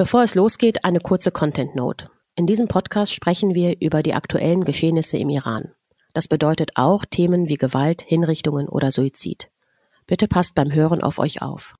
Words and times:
Bevor 0.00 0.22
es 0.22 0.34
losgeht, 0.34 0.82
eine 0.86 0.98
kurze 0.98 1.30
Content 1.30 1.76
Note. 1.76 2.08
In 2.34 2.46
diesem 2.46 2.68
Podcast 2.68 3.12
sprechen 3.12 3.54
wir 3.54 3.82
über 3.82 4.02
die 4.02 4.14
aktuellen 4.14 4.64
Geschehnisse 4.64 5.18
im 5.18 5.28
Iran. 5.28 5.74
Das 6.14 6.26
bedeutet 6.26 6.70
auch 6.76 7.04
Themen 7.04 7.50
wie 7.50 7.56
Gewalt, 7.56 8.00
Hinrichtungen 8.00 8.66
oder 8.66 8.92
Suizid. 8.92 9.50
Bitte 10.06 10.26
passt 10.26 10.54
beim 10.54 10.72
Hören 10.72 11.02
auf 11.02 11.18
euch 11.18 11.42
auf. 11.42 11.74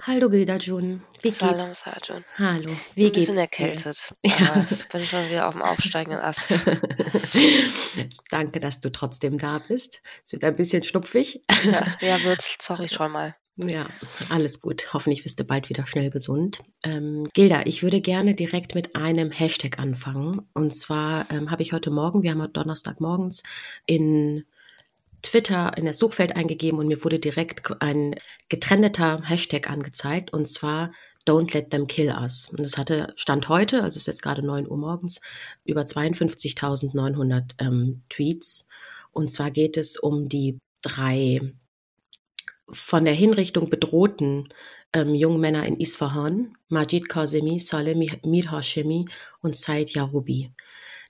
Hallo 0.00 0.30
Gilda 0.30 0.56
Wie 1.22 1.30
Salam 1.30 1.58
geht's? 1.58 1.84
Sarjun. 1.84 2.24
Hallo. 2.36 2.72
Wie 2.96 3.06
Ein 3.06 3.12
bisschen 3.12 3.36
erkältet. 3.36 4.12
Ja. 4.24 4.64
ich 4.70 4.88
bin 4.88 5.06
schon 5.06 5.28
wieder 5.28 5.46
auf 5.46 5.54
dem 5.54 5.62
aufsteigenden 5.62 6.20
Ast. 6.20 6.66
Danke, 8.30 8.58
dass 8.58 8.80
du 8.80 8.90
trotzdem 8.90 9.38
da 9.38 9.60
bist. 9.60 10.02
Es 10.24 10.32
wird 10.32 10.42
ein 10.42 10.56
bisschen 10.56 10.82
schnupfig. 10.82 11.44
Ja, 11.64 11.86
ja 12.00 12.22
wird's. 12.24 12.56
Sorry 12.60 12.88
schon 12.88 13.12
mal. 13.12 13.36
Ja, 13.56 13.86
alles 14.30 14.60
gut. 14.60 14.92
Hoffentlich 14.94 15.22
bist 15.22 15.38
du 15.38 15.44
bald 15.44 15.68
wieder 15.68 15.86
schnell 15.86 16.10
gesund. 16.10 16.64
Ähm, 16.82 17.28
Gilda, 17.34 17.62
ich 17.66 17.84
würde 17.84 18.00
gerne 18.00 18.34
direkt 18.34 18.74
mit 18.74 18.96
einem 18.96 19.30
Hashtag 19.30 19.78
anfangen. 19.78 20.48
Und 20.54 20.74
zwar 20.74 21.26
ähm, 21.30 21.52
habe 21.52 21.62
ich 21.62 21.72
heute 21.72 21.90
Morgen, 21.90 22.24
wir 22.24 22.32
haben 22.32 22.42
heute 22.42 22.54
Donnerstagmorgens, 22.54 23.44
in 23.86 24.44
Twitter 25.22 25.76
in 25.76 25.86
das 25.86 25.98
Suchfeld 25.98 26.36
eingegeben 26.36 26.78
und 26.78 26.88
mir 26.88 27.02
wurde 27.04 27.18
direkt 27.18 27.80
ein 27.80 28.16
getrendeter 28.48 29.22
Hashtag 29.24 29.70
angezeigt 29.70 30.32
und 30.32 30.48
zwar 30.48 30.92
Don't 31.24 31.52
let 31.54 31.70
them 31.70 31.86
kill 31.86 32.10
us. 32.10 32.48
Und 32.50 32.60
das 32.60 32.76
hatte 32.76 33.12
Stand 33.16 33.48
heute, 33.48 33.82
also 33.82 33.96
es 33.96 33.96
ist 33.96 34.06
jetzt 34.06 34.22
gerade 34.22 34.42
9 34.42 34.68
Uhr 34.68 34.76
morgens, 34.76 35.20
über 35.64 35.82
52.900 35.82 37.54
ähm, 37.58 38.02
Tweets. 38.08 38.66
Und 39.12 39.30
zwar 39.30 39.50
geht 39.50 39.76
es 39.76 39.96
um 39.96 40.28
die 40.28 40.58
drei 40.82 41.52
von 42.70 43.04
der 43.04 43.14
Hinrichtung 43.14 43.68
bedrohten 43.68 44.48
ähm, 44.92 45.14
jungen 45.14 45.40
Männer 45.40 45.66
in 45.66 45.78
Isfahan, 45.78 46.56
Majid 46.68 47.08
Kazemi, 47.08 47.58
Saleh 47.58 47.94
Mir 47.94 48.50
Hashemi 48.50 49.06
und 49.40 49.56
Said 49.56 49.90
Yarubi. 49.90 50.52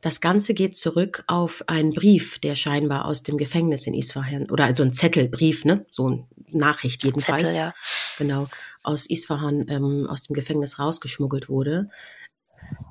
Das 0.01 0.21
Ganze 0.21 0.53
geht 0.53 0.77
zurück 0.77 1.23
auf 1.29 1.63
einen 1.69 1.93
Brief, 1.93 2.41
der 2.41 2.57
scheinbar 2.57 3.05
aus 3.05 3.23
dem 3.23 3.39
Gefängnis 3.39 3.87
in 3.87 3.95
Isfahan, 3.95 4.51
oder 4.51 4.65
also 4.65 4.83
ein 4.83 4.93
Zettelbrief, 4.93 5.65
ne? 5.65 5.87
So 5.89 6.07
eine 6.07 6.27
Nachricht 6.51 7.05
jedenfalls. 7.05 7.43
Zettel, 7.43 7.57
ja. 7.57 7.75
Genau, 8.19 8.49
aus 8.83 9.07
Isfahan, 9.07 9.67
ähm, 9.69 10.07
aus 10.09 10.23
dem 10.23 10.35
Gefängnis 10.35 10.79
rausgeschmuggelt 10.79 11.49
wurde. 11.49 11.89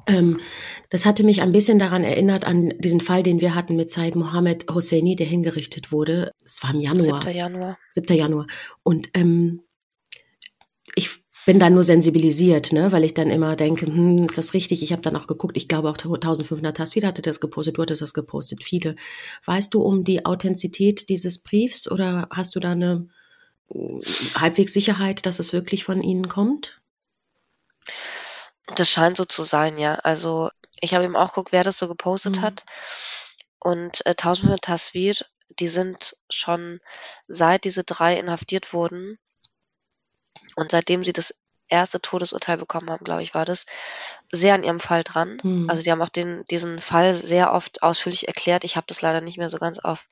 Ähm, 0.07 0.39
das 0.89 1.05
hatte 1.05 1.23
mich 1.23 1.41
ein 1.41 1.51
bisschen 1.51 1.79
daran 1.79 2.03
erinnert 2.03 2.45
an 2.45 2.73
diesen 2.79 3.01
Fall, 3.01 3.23
den 3.23 3.41
wir 3.41 3.55
hatten 3.55 3.75
mit 3.75 3.89
Said 3.89 4.15
Mohammed 4.15 4.65
Hosseini, 4.71 5.15
der 5.15 5.27
hingerichtet 5.27 5.91
wurde. 5.91 6.31
Es 6.43 6.63
war 6.63 6.73
im 6.73 6.79
Januar. 6.79 7.21
7. 7.21 7.35
Januar. 7.35 7.77
7. 7.91 8.17
Januar. 8.17 8.47
Und 8.83 9.09
ähm, 9.13 9.61
ich 10.95 11.21
bin 11.45 11.59
dann 11.59 11.73
nur 11.73 11.83
sensibilisiert, 11.83 12.71
ne, 12.71 12.91
weil 12.91 13.03
ich 13.03 13.13
dann 13.13 13.29
immer 13.29 13.55
denke, 13.55 13.87
hm, 13.87 14.25
ist 14.25 14.37
das 14.37 14.53
richtig? 14.53 14.83
Ich 14.83 14.91
habe 14.91 15.01
dann 15.01 15.15
auch 15.15 15.27
geguckt, 15.27 15.57
ich 15.57 15.67
glaube 15.67 15.89
auch 15.89 15.97
1500 15.97 16.77
Taswir 16.77 17.07
hatte 17.07 17.21
das 17.21 17.39
gepostet, 17.39 17.77
du 17.77 17.81
hattest 17.81 18.01
das 18.01 18.13
gepostet, 18.13 18.63
viele. 18.63 18.95
Weißt 19.45 19.73
du 19.73 19.81
um 19.81 20.03
die 20.03 20.25
Authentizität 20.25 21.09
dieses 21.09 21.39
Briefs 21.39 21.89
oder 21.89 22.27
hast 22.31 22.55
du 22.55 22.59
da 22.59 22.71
eine 22.71 23.07
halbwegs 24.35 24.73
Sicherheit, 24.73 25.25
dass 25.25 25.39
es 25.39 25.53
wirklich 25.53 25.83
von 25.83 26.01
ihnen 26.01 26.27
kommt? 26.27 26.81
Das 28.75 28.89
scheint 28.89 29.17
so 29.17 29.25
zu 29.25 29.43
sein, 29.43 29.77
ja. 29.77 29.95
Also 29.95 30.49
ich 30.79 30.93
habe 30.93 31.03
eben 31.03 31.15
auch 31.15 31.29
geguckt, 31.29 31.51
wer 31.51 31.63
das 31.63 31.77
so 31.77 31.87
gepostet 31.87 32.37
mhm. 32.37 32.41
hat. 32.41 32.65
Und 33.59 34.05
äh, 34.05 34.11
1500 34.11 34.61
Taswir, 34.61 35.15
die 35.59 35.67
sind 35.67 36.15
schon 36.29 36.79
seit 37.27 37.65
diese 37.65 37.83
drei 37.83 38.17
inhaftiert 38.17 38.73
wurden, 38.73 39.19
und 40.55 40.71
seitdem 40.71 41.03
sie 41.03 41.13
das 41.13 41.33
erste 41.71 42.01
Todesurteil 42.01 42.57
bekommen 42.57 42.89
haben, 42.89 43.03
glaube 43.03 43.23
ich, 43.23 43.33
war 43.33 43.45
das, 43.45 43.65
sehr 44.31 44.53
an 44.53 44.63
ihrem 44.63 44.79
Fall 44.79 45.03
dran. 45.03 45.39
Mhm. 45.41 45.69
Also 45.69 45.81
die 45.81 45.91
haben 45.91 46.01
auch 46.01 46.09
den, 46.09 46.43
diesen 46.45 46.79
Fall 46.79 47.13
sehr 47.13 47.53
oft 47.53 47.81
ausführlich 47.83 48.27
erklärt. 48.27 48.63
Ich 48.63 48.75
habe 48.75 48.87
das 48.87 49.01
leider 49.01 49.21
nicht 49.21 49.37
mehr 49.37 49.49
so 49.49 49.57
ganz 49.57 49.79
auf 49.79 50.07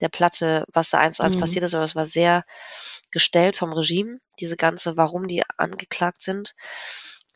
der 0.00 0.08
Platte, 0.08 0.64
was 0.72 0.90
da 0.90 0.98
eins 0.98 1.16
zu 1.16 1.22
eins 1.22 1.36
mhm. 1.36 1.40
passiert 1.40 1.64
ist, 1.64 1.74
aber 1.74 1.84
es 1.84 1.96
war 1.96 2.06
sehr 2.06 2.44
gestellt 3.10 3.56
vom 3.56 3.72
Regime, 3.72 4.18
diese 4.40 4.56
ganze, 4.56 4.96
warum 4.96 5.28
die 5.28 5.42
angeklagt 5.56 6.22
sind 6.22 6.54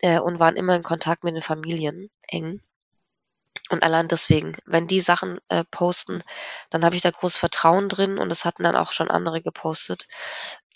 äh, 0.01 0.19
und 0.19 0.39
waren 0.39 0.57
immer 0.57 0.75
in 0.75 0.83
Kontakt 0.83 1.25
mit 1.25 1.35
den 1.35 1.43
Familien 1.43 2.11
eng. 2.29 2.61
Und 3.71 3.83
allein 3.83 4.07
deswegen, 4.09 4.57
wenn 4.65 4.87
die 4.87 5.01
Sachen 5.01 5.39
äh, 5.49 5.65
posten, 5.71 6.23
dann 6.71 6.85
habe 6.85 6.95
ich 6.95 7.03
da 7.03 7.11
großes 7.11 7.39
Vertrauen 7.39 7.89
drin 7.89 8.19
und 8.19 8.29
das 8.29 8.45
hatten 8.45 8.63
dann 8.63 8.77
auch 8.77 8.93
schon 8.93 9.11
andere 9.11 9.43
gepostet. 9.43 10.07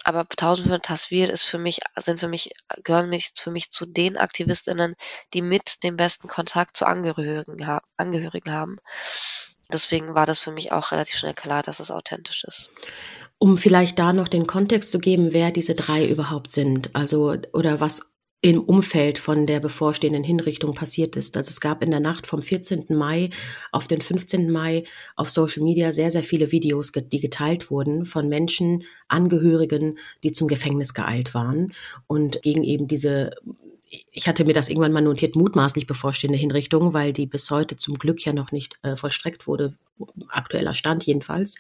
Aber 0.04 0.20
1500 0.20 0.84
Taswir 0.84 1.30
ist 1.30 1.42
für 1.42 1.58
mich, 1.58 1.80
sind 1.96 2.20
für 2.20 2.28
mich, 2.28 2.52
gehören 2.82 3.10
mich 3.10 3.32
für 3.36 3.50
mich 3.50 3.70
zu 3.70 3.86
den 3.86 4.16
AktivistInnen, 4.16 4.96
die 5.34 5.42
mit 5.42 5.84
dem 5.84 5.96
besten 5.96 6.26
Kontakt 6.26 6.76
zu 6.76 6.86
Angehörigen, 6.86 7.66
ha 7.66 7.82
Angehörigen 7.96 8.52
haben. 8.52 8.78
Deswegen 9.72 10.14
war 10.14 10.26
das 10.26 10.40
für 10.40 10.52
mich 10.52 10.72
auch 10.72 10.90
relativ 10.90 11.16
schnell 11.16 11.34
klar, 11.34 11.62
dass 11.62 11.80
es 11.80 11.90
authentisch 11.90 12.44
ist. 12.44 12.70
Um 13.38 13.56
vielleicht 13.56 13.98
da 13.98 14.12
noch 14.12 14.26
den 14.26 14.46
Kontext 14.46 14.90
zu 14.90 14.98
geben, 14.98 15.32
wer 15.32 15.50
diese 15.50 15.74
drei 15.74 16.06
überhaupt 16.06 16.50
sind, 16.50 16.94
also 16.94 17.36
oder 17.52 17.80
was 17.80 18.09
im 18.42 18.60
Umfeld 18.60 19.18
von 19.18 19.46
der 19.46 19.60
bevorstehenden 19.60 20.24
Hinrichtung 20.24 20.74
passiert 20.74 21.14
ist. 21.16 21.36
Also 21.36 21.50
es 21.50 21.60
gab 21.60 21.82
in 21.82 21.90
der 21.90 22.00
Nacht 22.00 22.26
vom 22.26 22.40
14. 22.40 22.86
Mai 22.88 23.28
auf 23.70 23.86
den 23.86 24.00
15. 24.00 24.50
Mai 24.50 24.84
auf 25.14 25.28
Social 25.28 25.62
Media 25.62 25.92
sehr, 25.92 26.10
sehr 26.10 26.22
viele 26.22 26.50
Videos, 26.50 26.92
die 26.92 27.20
geteilt 27.20 27.70
wurden 27.70 28.06
von 28.06 28.28
Menschen, 28.28 28.84
Angehörigen, 29.08 29.98
die 30.22 30.32
zum 30.32 30.48
Gefängnis 30.48 30.94
geeilt 30.94 31.34
waren 31.34 31.74
und 32.06 32.40
gegen 32.40 32.64
eben 32.64 32.88
diese 32.88 33.32
ich 34.12 34.28
hatte 34.28 34.44
mir 34.44 34.52
das 34.52 34.68
irgendwann 34.68 34.92
mal 34.92 35.00
notiert, 35.00 35.34
mutmaßlich 35.34 35.86
bevorstehende 35.86 36.38
Hinrichtung, 36.38 36.92
weil 36.92 37.12
die 37.12 37.26
bis 37.26 37.50
heute 37.50 37.76
zum 37.76 37.98
Glück 37.98 38.24
ja 38.24 38.32
noch 38.32 38.52
nicht 38.52 38.78
äh, 38.82 38.94
vollstreckt 38.94 39.48
wurde, 39.48 39.74
aktueller 40.28 40.74
Stand 40.74 41.04
jedenfalls. 41.04 41.56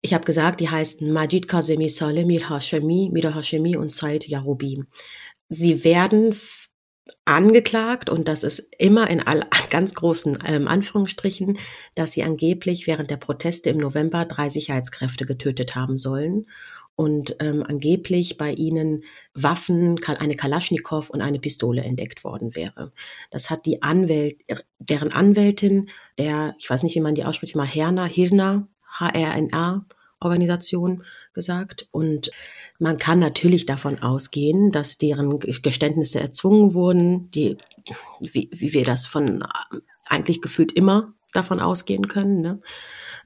Ich 0.00 0.14
habe 0.14 0.24
gesagt, 0.24 0.60
die 0.60 0.70
heißen 0.70 1.12
Majid 1.12 1.48
Kazemi 1.48 1.88
Saleh, 1.88 2.24
Mir 2.24 2.48
Hashemi, 2.48 3.10
Mir 3.12 3.34
Hashemi 3.34 3.76
und 3.76 3.90
Said 3.90 4.28
Yarubi 4.28 4.84
sie 5.48 5.84
werden 5.84 6.34
angeklagt 7.24 8.08
und 8.08 8.28
das 8.28 8.42
ist 8.42 8.74
immer 8.78 9.10
in 9.10 9.20
all, 9.20 9.46
ganz 9.70 9.94
großen 9.94 10.38
ähm, 10.46 10.68
Anführungsstrichen, 10.68 11.58
dass 11.94 12.12
sie 12.12 12.22
angeblich 12.22 12.86
während 12.86 13.10
der 13.10 13.16
Proteste 13.16 13.70
im 13.70 13.78
November 13.78 14.24
drei 14.24 14.48
Sicherheitskräfte 14.48 15.26
getötet 15.26 15.74
haben 15.74 15.98
sollen 15.98 16.46
und 16.96 17.36
ähm, 17.40 17.62
angeblich 17.62 18.38
bei 18.38 18.52
ihnen 18.52 19.04
Waffen, 19.34 20.00
eine 20.06 20.34
Kalaschnikow 20.34 21.10
und 21.10 21.20
eine 21.20 21.38
Pistole 21.38 21.82
entdeckt 21.82 22.24
worden 22.24 22.56
wäre. 22.56 22.92
Das 23.30 23.50
hat 23.50 23.66
die 23.66 23.82
Anwält, 23.82 24.40
deren 24.78 25.12
Anwältin, 25.12 25.90
der, 26.18 26.54
ich 26.58 26.68
weiß 26.68 26.82
nicht, 26.82 26.96
wie 26.96 27.00
man 27.00 27.14
die 27.14 27.24
ausspricht, 27.24 27.54
mal 27.54 27.66
Herna, 27.66 28.06
Hirna, 28.06 28.68
H-R-N-A, 28.98 29.84
Organisation 30.20 31.04
gesagt. 31.34 31.88
Und 31.90 32.30
man 32.78 32.98
kann 32.98 33.18
natürlich 33.18 33.66
davon 33.66 34.02
ausgehen, 34.02 34.70
dass 34.70 34.98
deren 34.98 35.38
Geständnisse 35.38 36.20
erzwungen 36.20 36.74
wurden, 36.74 37.30
die, 37.30 37.56
wie, 38.20 38.48
wie 38.52 38.72
wir 38.72 38.84
das 38.84 39.06
von 39.06 39.44
eigentlich 40.04 40.40
gefühlt 40.40 40.72
immer 40.72 41.12
davon 41.32 41.60
ausgehen 41.60 42.08
können. 42.08 42.40
Ne? 42.40 42.60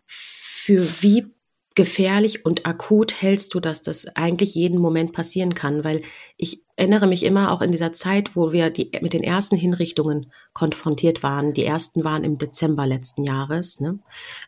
Für 0.06 0.84
wie 1.02 1.32
gefährlich 1.74 2.44
und 2.44 2.66
akut 2.66 3.22
hältst 3.22 3.54
du, 3.54 3.60
dass 3.60 3.82
das 3.82 4.06
eigentlich 4.16 4.54
jeden 4.54 4.78
Moment 4.78 5.12
passieren 5.12 5.54
kann? 5.54 5.84
Weil 5.84 6.02
ich 6.36 6.64
erinnere 6.76 7.06
mich 7.06 7.22
immer 7.22 7.52
auch 7.52 7.60
in 7.60 7.72
dieser 7.72 7.92
Zeit, 7.92 8.34
wo 8.34 8.52
wir 8.52 8.70
die, 8.70 8.90
mit 9.02 9.12
den 9.12 9.22
ersten 9.22 9.56
Hinrichtungen 9.56 10.32
konfrontiert 10.52 11.22
waren. 11.22 11.52
Die 11.52 11.64
ersten 11.64 12.04
waren 12.04 12.24
im 12.24 12.38
Dezember 12.38 12.86
letzten 12.86 13.22
Jahres, 13.22 13.80
ne? 13.80 13.98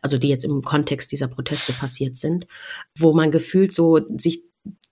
also 0.00 0.19
die 0.19 0.28
jetzt 0.28 0.44
im 0.44 0.62
Kontext 0.62 1.12
dieser 1.12 1.28
Proteste 1.28 1.72
passiert 1.72 2.16
sind, 2.16 2.47
wo 2.99 3.12
man 3.12 3.31
gefühlt 3.31 3.72
so 3.72 4.00
sich 4.16 4.44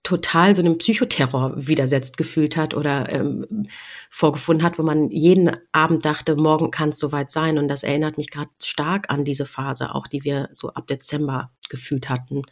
total 0.03 0.55
so 0.55 0.61
einem 0.61 0.77
Psychoterror 0.77 1.53
widersetzt 1.55 2.17
gefühlt 2.17 2.57
hat 2.57 2.73
oder 2.73 3.11
ähm, 3.11 3.67
vorgefunden 4.09 4.65
hat, 4.65 4.79
wo 4.79 4.83
man 4.83 5.09
jeden 5.11 5.51
Abend 5.71 6.05
dachte, 6.05 6.35
morgen 6.35 6.71
kann 6.71 6.89
es 6.89 6.99
soweit 6.99 7.29
sein. 7.29 7.57
Und 7.57 7.67
das 7.67 7.83
erinnert 7.83 8.17
mich 8.17 8.31
gerade 8.31 8.49
stark 8.63 9.09
an 9.09 9.23
diese 9.23 9.45
Phase, 9.45 9.93
auch 9.93 10.07
die 10.07 10.23
wir 10.23 10.49
so 10.53 10.69
ab 10.69 10.87
Dezember 10.87 11.51
gefühlt 11.69 12.09
hatten. 12.09 12.43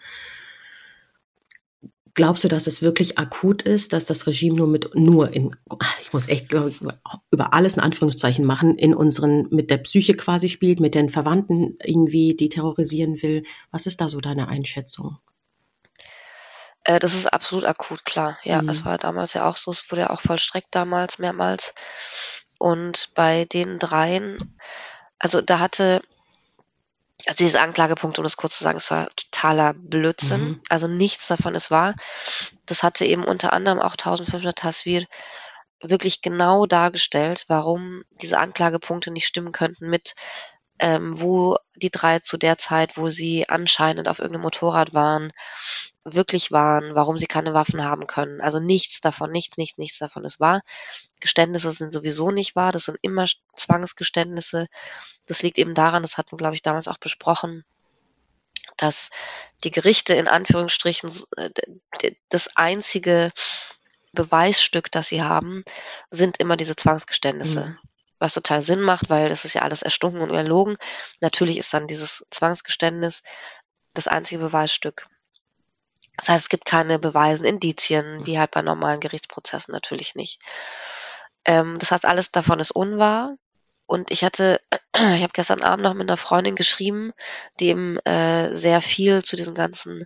Glaubst 2.14 2.44
du, 2.44 2.48
dass 2.48 2.68
es 2.68 2.82
wirklich 2.82 3.18
akut 3.18 3.62
ist, 3.62 3.94
dass 3.94 4.06
das 4.06 4.28
Regime 4.28 4.56
nur 4.56 4.68
mit, 4.68 4.94
nur 4.94 5.34
in, 5.34 5.56
ich 6.02 6.12
muss 6.12 6.28
echt, 6.28 6.50
glaube 6.50 6.70
ich, 6.70 6.82
über 7.32 7.54
alles 7.54 7.78
in 7.78 7.82
Anführungszeichen 7.82 8.46
machen, 8.46 8.78
in 8.78 8.94
unseren, 8.94 9.48
mit 9.52 9.72
der 9.72 9.78
Psyche 9.78 10.14
quasi 10.16 10.50
spielt, 10.50 10.80
mit 10.80 10.96
den 10.96 11.10
Verwandten 11.10 11.78
irgendwie, 11.84 12.36
die 12.36 12.50
terrorisieren 12.50 13.22
will? 13.22 13.44
Was 13.72 13.86
ist 13.86 14.02
da 14.02 14.10
so 14.10 14.20
deine 14.20 14.48
Einschätzung? 14.48 15.18
Äh, 16.84 17.00
das 17.00 17.14
ist 17.14 17.28
absolut 17.28 17.66
akut, 17.66 18.06
klar. 18.06 18.38
Ja, 18.44 18.62
mhm. 18.62 18.70
es 18.70 18.86
war 18.86 18.98
damals 18.98 19.34
ja 19.34 19.48
auch 19.48 19.58
so, 19.58 19.72
es 19.72 19.90
wurde 19.92 20.04
ja 20.04 20.10
auch 20.10 20.22
vollstreckt 20.22 20.74
damals 20.74 21.20
mehrmals. 21.20 21.74
Und 22.58 23.14
bei 23.16 23.46
den 23.46 23.80
dreien, 23.80 24.58
also 25.18 25.42
da 25.42 25.60
hatte 25.60 26.02
also 27.26 27.38
dieses 27.44 27.60
Anklagepunkt, 27.60 28.18
um 28.18 28.24
das 28.24 28.38
kurz 28.38 28.58
zu 28.58 28.64
sagen, 28.64 28.78
ist 28.78 28.92
war 28.92 29.10
totaler 29.16 29.74
Blödsinn. 29.74 30.42
Mhm. 30.42 30.62
Also 30.70 30.88
nichts 30.88 31.28
davon 31.28 31.54
ist 31.56 31.70
wahr. 31.70 31.96
Das 32.66 32.84
hatte 32.84 33.06
eben 33.06 33.26
unter 33.26 33.52
anderem 33.52 33.80
auch 33.80 33.94
1500 33.98 34.58
Tasvir 34.58 35.06
wirklich 35.82 36.22
genau 36.22 36.66
dargestellt, 36.66 37.46
warum 37.48 38.04
diese 38.22 38.40
Anklagepunkte 38.40 39.12
nicht 39.12 39.28
stimmen 39.28 39.52
könnten 39.52 39.90
mit, 39.90 40.16
ähm, 40.80 41.20
wo 41.20 41.58
die 41.76 41.90
drei 41.90 42.20
zu 42.20 42.38
der 42.38 42.58
Zeit, 42.58 42.98
wo 42.98 43.10
sie 43.10 43.48
anscheinend 43.50 44.08
auf 44.08 44.20
irgendeinem 44.20 44.44
Motorrad 44.44 44.94
waren, 44.94 45.32
wirklich 46.04 46.52
waren, 46.52 46.96
warum 46.96 47.18
sie 47.18 47.28
keine 47.28 47.54
Waffen 47.54 47.84
haben 47.84 48.08
können. 48.08 48.42
Also 48.42 48.60
nichts 48.60 49.02
davon, 49.02 49.32
nichts, 49.32 49.58
nichts, 49.58 49.78
nichts 49.78 50.00
davon 50.00 50.26
ist 50.26 50.40
wahr. 50.40 50.62
Geständnisse 51.20 51.72
sind 51.72 51.92
sowieso 51.92 52.32
nicht 52.32 52.56
wahr. 52.56 52.72
Das 52.72 52.86
sind 52.86 52.98
immer 53.02 53.26
Zwangsgeständnisse. 53.56 54.68
Das 55.26 55.42
liegt 55.42 55.58
eben 55.58 55.76
daran, 55.76 56.02
das 56.02 56.18
hatten 56.18 56.32
wir, 56.32 56.38
glaube 56.38 56.56
ich, 56.56 56.62
damals 56.62 56.88
auch 56.88 56.98
besprochen, 56.98 57.66
dass 58.78 59.10
die 59.64 59.72
Gerichte 59.72 60.14
in 60.14 60.28
Anführungsstrichen 60.28 61.12
äh, 61.38 61.50
das 62.30 62.56
einzige 62.56 63.32
Beweisstück, 64.14 64.92
das 64.92 65.10
sie 65.10 65.22
haben, 65.22 65.64
sind 66.10 66.38
immer 66.40 66.58
diese 66.58 66.76
Zwangsgeständnisse. 66.76 67.66
Mhm. 67.66 67.78
Was 68.22 68.34
total 68.34 68.62
Sinn 68.62 68.82
macht, 68.82 69.10
weil 69.10 69.30
das 69.30 69.46
ist 69.46 69.54
ja 69.54 69.62
alles 69.62 69.82
erstunken 69.82 70.22
und 70.22 70.32
erlogen. 70.32 70.78
Natürlich 71.22 71.58
ist 71.58 71.74
dann 71.74 71.88
dieses 71.88 72.26
Zwangsgeständnis 72.32 73.24
das 73.94 74.08
einzige 74.08 74.42
Beweisstück. 74.42 75.08
Das 76.20 76.30
heißt, 76.30 76.46
es 76.46 76.50
gibt 76.50 76.66
keine 76.66 77.00
Beweisen, 77.00 77.46
Indizien, 77.46 78.26
wie 78.26 78.40
halt 78.40 78.52
bei 78.52 78.62
normalen 78.62 79.00
Gerichtsprozessen 79.00 79.72
natürlich 79.72 80.16
nicht. 80.16 80.40
Ähm, 81.46 81.80
das 81.80 81.92
heißt, 81.92 82.06
alles 82.06 82.32
davon 82.32 82.60
ist 82.60 82.72
unwahr. 82.72 83.36
Und 83.86 84.12
ich 84.12 84.24
hatte, 84.24 84.60
ich 84.96 85.24
habe 85.24 85.34
gestern 85.34 85.64
Abend 85.64 85.84
noch 85.84 85.94
mit 85.94 86.10
einer 86.10 86.18
Freundin 86.18 86.56
geschrieben, 86.56 87.14
die 87.60 87.70
eben 87.70 87.98
äh, 88.00 88.54
sehr 88.54 88.82
viel 88.82 89.24
zu 89.24 89.36
diesen 89.36 89.56
ganzen 89.56 90.06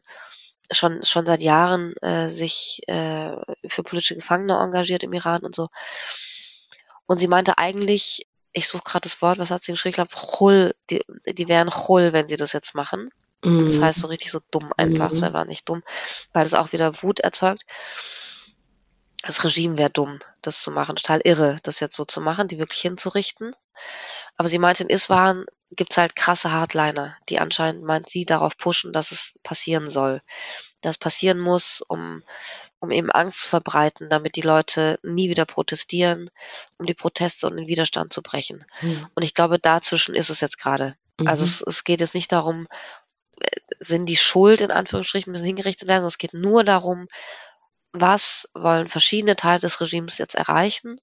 schon 0.71 1.03
schon 1.03 1.25
seit 1.25 1.41
Jahren 1.41 1.93
äh, 1.97 2.29
sich 2.29 2.81
äh, 2.87 3.35
für 3.67 3.83
politische 3.83 4.15
Gefangene 4.15 4.53
engagiert 4.55 5.03
im 5.03 5.13
Iran 5.13 5.41
und 5.41 5.53
so. 5.53 5.67
Und 7.05 7.19
sie 7.19 7.27
meinte 7.27 7.57
eigentlich, 7.57 8.27
ich 8.53 8.67
suche 8.67 8.83
gerade 8.83 9.03
das 9.03 9.21
Wort, 9.21 9.39
was 9.39 9.51
hat 9.51 9.63
sie 9.63 9.71
geschrieben? 9.71 9.89
Ich 9.91 9.95
glaube, 9.95 10.15
Chul, 10.15 10.75
die, 10.89 11.03
die 11.25 11.47
wären 11.47 11.69
Chul, 11.69 12.13
wenn 12.13 12.27
sie 12.27 12.37
das 12.37 12.53
jetzt 12.53 12.75
machen. 12.75 13.09
Mhm. 13.43 13.65
Das 13.65 13.81
heißt 13.81 13.99
so 13.99 14.07
richtig 14.07 14.31
so 14.31 14.39
dumm 14.51 14.71
einfach. 14.77 15.11
Mhm. 15.11 15.19
Das 15.19 15.21
wäre 15.21 15.45
nicht 15.45 15.67
dumm, 15.69 15.83
weil 16.31 16.43
das 16.43 16.53
auch 16.53 16.71
wieder 16.71 17.01
Wut 17.03 17.19
erzeugt. 17.19 17.65
Das 19.25 19.43
Regime 19.45 19.77
wäre 19.77 19.89
dumm, 19.89 20.19
das 20.41 20.61
zu 20.61 20.69
machen. 20.71 20.97
Total 20.97 21.21
irre, 21.23 21.55
das 21.63 21.79
jetzt 21.79 21.95
so 21.95 22.03
zu 22.03 22.19
machen, 22.19 22.49
die 22.49 22.59
wirklich 22.59 22.81
hinzurichten. 22.81 23.55
Aber 24.35 24.49
sie 24.49 24.59
meinte, 24.59 24.83
in 24.83 24.89
Isfahan 24.89 25.45
gibt's 25.71 25.97
halt 25.97 26.15
krasse 26.17 26.51
Hardliner, 26.51 27.15
die 27.29 27.39
anscheinend, 27.39 27.83
meint 27.83 28.09
sie, 28.09 28.25
darauf 28.25 28.57
pushen, 28.57 28.91
dass 28.91 29.11
es 29.11 29.39
passieren 29.41 29.87
soll. 29.89 30.21
Dass 30.81 30.91
es 30.91 30.97
passieren 30.97 31.39
muss, 31.39 31.81
um, 31.87 32.21
um 32.79 32.91
eben 32.91 33.11
Angst 33.11 33.43
zu 33.43 33.49
verbreiten, 33.49 34.09
damit 34.09 34.35
die 34.35 34.41
Leute 34.41 34.99
nie 35.03 35.29
wieder 35.29 35.45
protestieren, 35.45 36.29
um 36.77 36.85
die 36.85 36.93
Proteste 36.93 37.47
und 37.47 37.55
den 37.55 37.67
Widerstand 37.67 38.11
zu 38.11 38.21
brechen. 38.21 38.65
Mhm. 38.81 39.07
Und 39.15 39.23
ich 39.23 39.33
glaube, 39.33 39.57
dazwischen 39.57 40.15
ist 40.15 40.31
es 40.31 40.41
jetzt 40.41 40.59
gerade. 40.59 40.97
Also 41.25 41.43
Mhm. 41.43 41.49
es, 41.49 41.61
es 41.61 41.83
geht 41.85 42.01
jetzt 42.01 42.15
nicht 42.15 42.31
darum, 42.31 42.67
sind 43.79 44.07
die 44.07 44.17
schuld 44.17 44.61
in 44.61 44.71
Anführungsstrichen, 44.71 45.31
müssen 45.31 45.45
hingerichtet 45.45 45.87
werden, 45.87 46.05
es 46.05 46.17
geht 46.17 46.33
nur 46.33 46.63
darum, 46.63 47.07
was 47.91 48.49
wollen 48.53 48.89
verschiedene 48.89 49.35
Teile 49.35 49.59
des 49.59 49.79
Regimes 49.79 50.17
jetzt 50.17 50.35
erreichen 50.35 50.99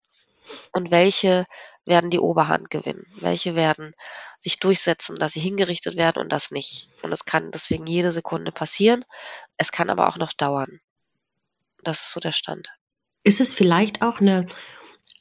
und 0.73 0.91
welche 0.91 1.47
werden 1.85 2.11
die 2.11 2.19
Oberhand 2.19 2.71
gewinnen, 2.71 3.07
welche 3.17 3.55
werden 3.55 3.95
sich 4.39 4.59
durchsetzen, 4.59 5.17
dass 5.17 5.33
sie 5.33 5.41
hingerichtet 5.41 5.97
werden 5.97 6.21
und 6.21 6.31
das 6.31 6.51
nicht. 6.51 6.89
Und 7.03 7.13
es 7.13 7.25
kann 7.25 7.51
deswegen 7.51 7.87
jede 7.87 8.13
Sekunde 8.13 8.53
passieren, 8.53 9.05
es 9.57 9.73
kann 9.73 9.91
aber 9.91 10.09
auch 10.09 10.17
noch 10.17 10.33
dauern. 10.33 10.81
Das 11.83 12.01
ist 12.01 12.13
so 12.13 12.21
der 12.21 12.33
Stand. 12.33 12.69
Ist 13.23 13.41
es 13.41 13.53
vielleicht 13.53 14.03
auch 14.03 14.21
eine, 14.21 14.47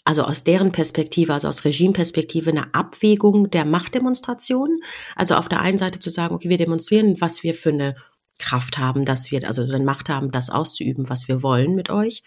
also 0.09 0.23
aus 0.23 0.43
deren 0.43 0.71
Perspektive, 0.71 1.33
also 1.33 1.47
aus 1.47 1.65
Regimeperspektive, 1.65 2.49
eine 2.49 2.73
Abwägung 2.73 3.51
der 3.51 3.63
Machtdemonstration? 3.63 4.81
Also 5.15 5.35
auf 5.35 5.49
der 5.49 5.59
einen 5.59 5.77
Seite 5.77 5.99
zu 5.99 6.09
sagen, 6.09 6.33
okay, 6.33 6.49
wir 6.49 6.57
demonstrieren, 6.57 7.21
was 7.21 7.43
wir 7.43 7.53
für 7.53 7.69
eine 7.69 7.95
Kraft 8.39 8.79
haben, 8.79 9.05
dass 9.05 9.29
wir, 9.29 9.45
also 9.47 9.61
eine 9.61 9.79
Macht 9.79 10.09
haben, 10.09 10.31
das 10.31 10.49
auszuüben, 10.49 11.09
was 11.09 11.27
wir 11.27 11.43
wollen 11.43 11.75
mit 11.75 11.91
euch. 11.91 12.23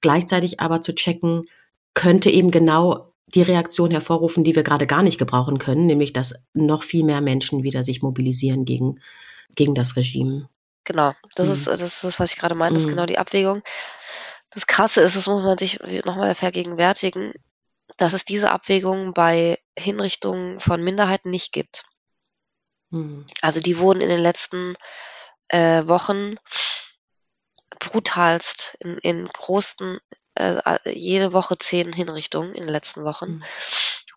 Gleichzeitig 0.00 0.60
aber 0.60 0.80
zu 0.80 0.94
checken, 0.94 1.42
könnte 1.92 2.30
eben 2.30 2.52
genau 2.52 3.12
die 3.26 3.42
Reaktion 3.42 3.90
hervorrufen, 3.90 4.44
die 4.44 4.54
wir 4.54 4.62
gerade 4.62 4.86
gar 4.86 5.02
nicht 5.02 5.18
gebrauchen 5.18 5.58
können, 5.58 5.86
nämlich 5.86 6.12
dass 6.12 6.34
noch 6.52 6.84
viel 6.84 7.02
mehr 7.02 7.20
Menschen 7.20 7.64
wieder 7.64 7.82
sich 7.82 8.00
mobilisieren 8.00 8.64
gegen, 8.64 9.00
gegen 9.56 9.74
das 9.74 9.96
Regime. 9.96 10.48
Genau, 10.84 11.14
das 11.34 11.46
Mhm. 11.48 11.52
ist 11.52 11.66
das, 11.66 12.04
ist 12.04 12.20
was 12.20 12.32
ich 12.32 12.38
gerade 12.38 12.54
meinte, 12.54 12.74
das 12.74 12.82
ist 12.82 12.86
Mhm. 12.86 12.90
genau 12.90 13.06
die 13.06 13.18
Abwägung. 13.18 13.62
Das 14.54 14.66
Krasse 14.66 15.00
ist, 15.00 15.16
das 15.16 15.26
muss 15.26 15.42
man 15.42 15.58
sich 15.58 15.80
nochmal 16.04 16.34
vergegenwärtigen, 16.34 17.34
dass 17.96 18.12
es 18.12 18.24
diese 18.24 18.50
Abwägung 18.50 19.12
bei 19.12 19.58
Hinrichtungen 19.78 20.60
von 20.60 20.82
Minderheiten 20.82 21.30
nicht 21.30 21.52
gibt. 21.52 21.84
Mhm. 22.90 23.26
Also 23.42 23.60
die 23.60 23.78
wurden 23.78 24.00
in 24.00 24.08
den 24.08 24.20
letzten 24.20 24.74
äh, 25.48 25.86
Wochen 25.86 26.36
brutalst 27.78 28.76
in, 28.80 28.98
in 28.98 29.26
großen, 29.26 29.98
äh, 30.36 30.60
jede 30.90 31.32
Woche 31.32 31.58
zehn 31.58 31.92
Hinrichtungen 31.92 32.54
in 32.54 32.62
den 32.62 32.72
letzten 32.72 33.04
Wochen. 33.04 33.32
Mhm. 33.32 33.44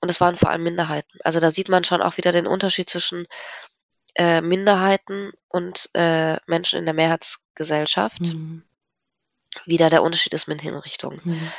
Und 0.01 0.09
es 0.09 0.21
waren 0.21 0.37
vor 0.37 0.51
allem 0.51 0.63
Minderheiten. 0.63 1.17
Also 1.23 1.39
da 1.39 1.51
sieht 1.51 1.69
man 1.69 1.83
schon 1.83 2.01
auch 2.01 2.17
wieder 2.17 2.31
den 2.31 2.47
Unterschied 2.47 2.89
zwischen 2.89 3.27
äh, 4.15 4.41
Minderheiten 4.41 5.31
und 5.47 5.89
äh, 5.93 6.37
Menschen 6.45 6.79
in 6.79 6.85
der 6.85 6.93
Mehrheitsgesellschaft. 6.93 8.21
Mhm. 8.21 8.63
Wieder 9.65 9.89
der 9.89 10.03
Unterschied 10.03 10.33
ist 10.33 10.47
mit 10.47 10.61
Hinrichtungen. 10.61 11.21
Mhm. 11.23 11.51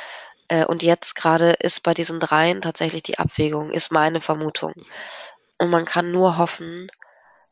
Äh, 0.47 0.65
und 0.65 0.83
jetzt 0.83 1.15
gerade 1.15 1.51
ist 1.51 1.83
bei 1.83 1.93
diesen 1.93 2.19
dreien 2.19 2.61
tatsächlich 2.61 3.03
die 3.03 3.19
Abwägung, 3.19 3.71
ist 3.71 3.91
meine 3.91 4.21
Vermutung. 4.21 4.73
Und 5.57 5.69
man 5.69 5.85
kann 5.85 6.11
nur 6.11 6.37
hoffen, 6.37 6.89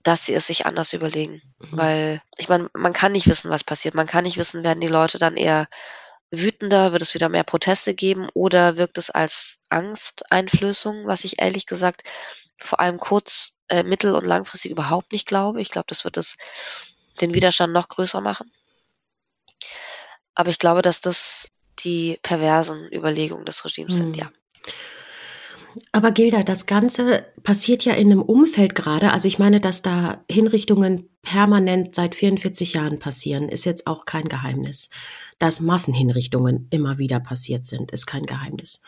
dass 0.03 0.25
sie 0.25 0.33
es 0.33 0.47
sich 0.47 0.65
anders 0.65 0.93
überlegen. 0.93 1.41
Mhm. 1.59 1.77
Weil, 1.77 2.21
ich 2.37 2.49
meine, 2.49 2.69
man 2.73 2.93
kann 2.93 3.11
nicht 3.11 3.27
wissen, 3.27 3.49
was 3.49 3.63
passiert. 3.63 3.95
Man 3.95 4.07
kann 4.07 4.23
nicht 4.23 4.37
wissen, 4.37 4.63
werden 4.63 4.81
die 4.81 4.87
Leute 4.87 5.17
dann 5.17 5.35
eher 5.35 5.67
wütender, 6.31 6.91
wird 6.91 7.01
es 7.01 7.13
wieder 7.13 7.29
mehr 7.29 7.43
Proteste 7.43 7.93
geben 7.93 8.29
oder 8.33 8.77
wirkt 8.77 8.97
es 8.97 9.09
als 9.09 9.59
Angsteinflößung, 9.69 11.07
was 11.07 11.23
ich 11.23 11.41
ehrlich 11.41 11.65
gesagt 11.65 12.03
vor 12.59 12.79
allem 12.79 12.99
kurz, 12.99 13.53
äh, 13.69 13.83
mittel- 13.83 14.15
und 14.15 14.25
langfristig 14.25 14.71
überhaupt 14.71 15.11
nicht 15.11 15.27
glaube. 15.27 15.61
Ich 15.61 15.69
glaube, 15.69 15.87
das 15.87 16.03
wird 16.03 16.17
es 16.17 16.37
den 17.21 17.33
Widerstand 17.33 17.73
noch 17.73 17.87
größer 17.89 18.21
machen. 18.21 18.51
Aber 20.37 20.51
ich 20.51 20.59
glaube, 20.59 20.83
dass 20.83 21.01
das 21.01 21.49
die 21.79 22.17
perversen 22.21 22.87
Überlegungen 22.93 23.43
des 23.43 23.65
Regimes 23.65 23.95
Mhm. 23.95 23.97
sind, 23.97 24.17
ja. 24.17 24.31
Aber 25.91 26.11
Gilda, 26.11 26.43
das 26.43 26.65
Ganze 26.65 27.25
passiert 27.43 27.85
ja 27.85 27.93
in 27.93 28.11
einem 28.11 28.21
Umfeld 28.21 28.75
gerade. 28.75 29.11
Also 29.11 29.27
ich 29.27 29.39
meine, 29.39 29.59
dass 29.59 29.81
da 29.81 30.23
Hinrichtungen 30.29 31.09
permanent 31.21 31.95
seit 31.95 32.15
44 32.15 32.73
Jahren 32.73 32.99
passieren, 32.99 33.49
ist 33.49 33.65
jetzt 33.65 33.87
auch 33.87 34.05
kein 34.05 34.27
Geheimnis. 34.29 34.89
Dass 35.39 35.59
Massenhinrichtungen 35.59 36.67
immer 36.69 36.97
wieder 36.97 37.19
passiert 37.19 37.65
sind, 37.65 37.91
ist 37.91 38.05
kein 38.05 38.25
Geheimnis. 38.25 38.81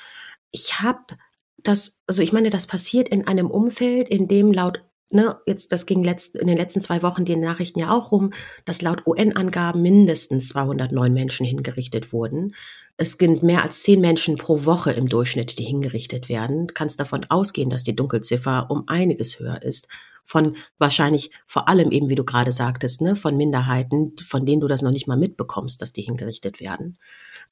Ich 0.51 0.79
habe 0.79 1.17
das, 1.57 2.00
also 2.07 2.21
ich 2.23 2.31
meine, 2.31 2.50
das 2.50 2.67
passiert 2.67 3.09
in 3.09 3.27
einem 3.27 3.51
Umfeld, 3.51 4.07
in 4.07 4.27
dem 4.27 4.51
laut 4.51 4.81
Ne, 5.11 5.37
jetzt, 5.47 5.71
das 5.71 5.87
ging 5.87 6.03
letzt, 6.03 6.35
in 6.35 6.45
den 6.45 6.57
letzten 6.57 6.81
zwei 6.81 7.01
Wochen 7.01 7.25
die 7.25 7.35
Nachrichten 7.35 7.79
ja 7.79 7.91
auch 7.91 8.11
rum, 8.11 8.31
dass 8.65 8.83
laut 8.83 9.07
UN-Angaben 9.07 9.81
mindestens 9.81 10.49
209 10.49 11.11
Menschen 11.11 11.47
hingerichtet 11.47 12.13
wurden. 12.13 12.53
Es 12.95 13.13
sind 13.13 13.41
mehr 13.41 13.63
als 13.63 13.81
zehn 13.81 14.01
Menschen 14.01 14.37
pro 14.37 14.65
Woche 14.65 14.91
im 14.91 15.09
Durchschnitt, 15.09 15.57
die 15.57 15.63
hingerichtet 15.63 16.29
werden. 16.29 16.67
Du 16.67 16.73
kannst 16.75 16.99
davon 16.99 17.25
ausgehen, 17.29 17.71
dass 17.71 17.83
die 17.83 17.95
Dunkelziffer 17.95 18.67
um 18.69 18.87
einiges 18.87 19.39
höher 19.39 19.63
ist. 19.63 19.87
Von 20.25 20.57
wahrscheinlich 20.77 21.31
vor 21.47 21.67
allem 21.67 21.91
eben, 21.91 22.09
wie 22.09 22.15
du 22.15 22.23
gerade 22.23 22.51
sagtest, 22.51 23.01
ne, 23.01 23.15
von 23.15 23.35
Minderheiten, 23.35 24.15
von 24.23 24.45
denen 24.45 24.61
du 24.61 24.67
das 24.67 24.83
noch 24.83 24.91
nicht 24.91 25.07
mal 25.07 25.17
mitbekommst, 25.17 25.81
dass 25.81 25.91
die 25.91 26.03
hingerichtet 26.03 26.59
werden. 26.59 26.99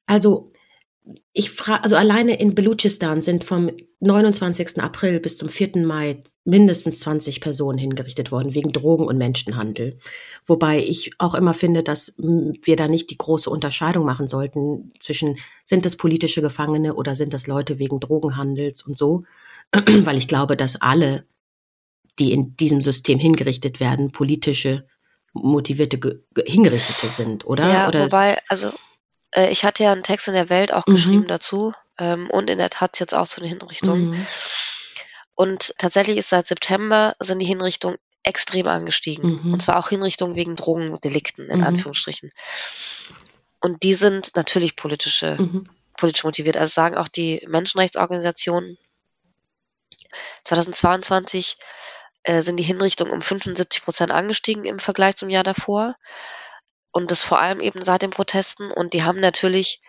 Also, 0.06 0.50
ich 1.34 1.52
frage, 1.52 1.84
also 1.84 1.96
alleine 1.96 2.40
in 2.40 2.56
Belutschistan 2.56 3.22
sind 3.22 3.44
vom 3.44 3.70
29. 4.00 4.82
April 4.82 5.20
bis 5.20 5.38
zum 5.38 5.50
4. 5.50 5.78
Mai 5.86 6.20
mindestens 6.44 7.00
20 7.00 7.42
Personen 7.42 7.78
hingerichtet 7.78 8.32
worden 8.32 8.54
wegen 8.54 8.74
Drogen- 8.74 9.06
und 9.06 9.18
Menschenhandel. 9.18 9.98
Wobei 10.46 10.80
ich 10.80 11.12
auch 11.20 11.36
immer 11.36 11.54
finde, 11.54 11.84
dass 11.84 12.16
wir 12.18 12.76
da 12.76 12.88
nicht 12.88 13.10
die 13.10 13.18
große 13.18 13.50
Unterscheidung 13.50 14.06
machen 14.06 14.28
sollten 14.28 14.92
zwischen, 15.00 15.38
sind 15.66 15.86
es 15.86 15.98
politische 15.98 16.42
Gefangene 16.42 16.96
oder 16.96 17.16
sind 17.16 17.34
das 17.34 17.48
Leute 17.48 17.80
wegen 17.80 18.00
Drogenhandels 18.00 18.82
und 18.84 18.98
so. 18.98 19.24
Weil 19.72 20.18
ich 20.18 20.28
glaube, 20.28 20.58
dass 20.58 20.82
alle, 20.82 21.26
die 22.20 22.32
in 22.32 22.56
diesem 22.58 22.82
System 22.82 23.20
hingerichtet 23.20 23.80
werden, 23.80 24.12
politische 24.12 24.88
motivierte 25.34 26.24
Hingerichtete 26.46 27.08
sind, 27.08 27.46
oder? 27.46 27.72
Ja, 27.72 27.88
oder? 27.88 28.06
wobei, 28.06 28.40
also 28.48 28.72
äh, 29.38 29.50
ich 29.50 29.64
hatte 29.64 29.84
ja 29.84 29.92
einen 29.92 30.04
Text 30.04 30.28
in 30.28 30.34
der 30.34 30.50
Welt 30.50 30.74
auch 30.74 30.86
Mhm. 30.88 30.92
geschrieben 30.94 31.28
dazu 31.28 31.74
ähm, 32.00 32.30
und 32.30 32.50
in 32.50 32.58
der 32.58 32.70
Tat 32.70 33.00
jetzt 33.00 33.14
auch 33.14 33.28
zu 33.28 33.40
den 33.40 33.50
Hinrichtungen. 33.50 34.10
Mhm. 34.10 34.28
Und 35.36 35.76
tatsächlich 35.78 36.18
ist 36.18 36.30
seit 36.30 36.48
September 36.48 37.16
sind 37.20 37.40
die 37.40 37.46
Hinrichtungen 37.46 37.98
extrem 38.24 38.68
angestiegen. 38.68 39.40
Mhm. 39.44 39.54
Und 39.54 39.62
zwar 39.62 39.78
auch 39.78 39.90
Hinrichtungen 39.90 40.36
wegen 40.36 40.56
Drogendelikten, 40.56 41.50
in 41.50 41.60
Mhm. 41.60 41.64
Anführungsstrichen. 41.64 42.32
Und 43.62 43.84
die 43.84 43.94
sind 43.94 44.36
natürlich 44.36 44.76
politische, 44.76 45.38
Mhm. 45.40 45.70
politisch 45.98 46.24
motiviert. 46.24 46.58
Also 46.58 46.74
sagen 46.74 46.98
auch 46.98 47.08
die 47.08 47.46
Menschenrechtsorganisationen, 47.48 48.78
2022 50.44 51.56
äh, 52.24 52.42
sind 52.42 52.58
die 52.58 52.64
Hinrichtungen 52.64 53.14
um 53.14 53.22
75 53.22 53.84
Prozent 53.84 54.12
angestiegen 54.12 54.66
im 54.66 54.80
Vergleich 54.80 55.16
zum 55.16 55.30
Jahr 55.30 55.44
davor. 55.44 55.96
Und 56.92 57.12
das 57.12 57.24
vor 57.24 57.40
allem 57.40 57.60
eben 57.60 57.84
seit 57.84 58.02
den 58.02 58.12
Protesten. 58.12 58.72
Und 58.72 58.94
die 58.94 59.04
haben 59.04 59.20
natürlich 59.20 59.82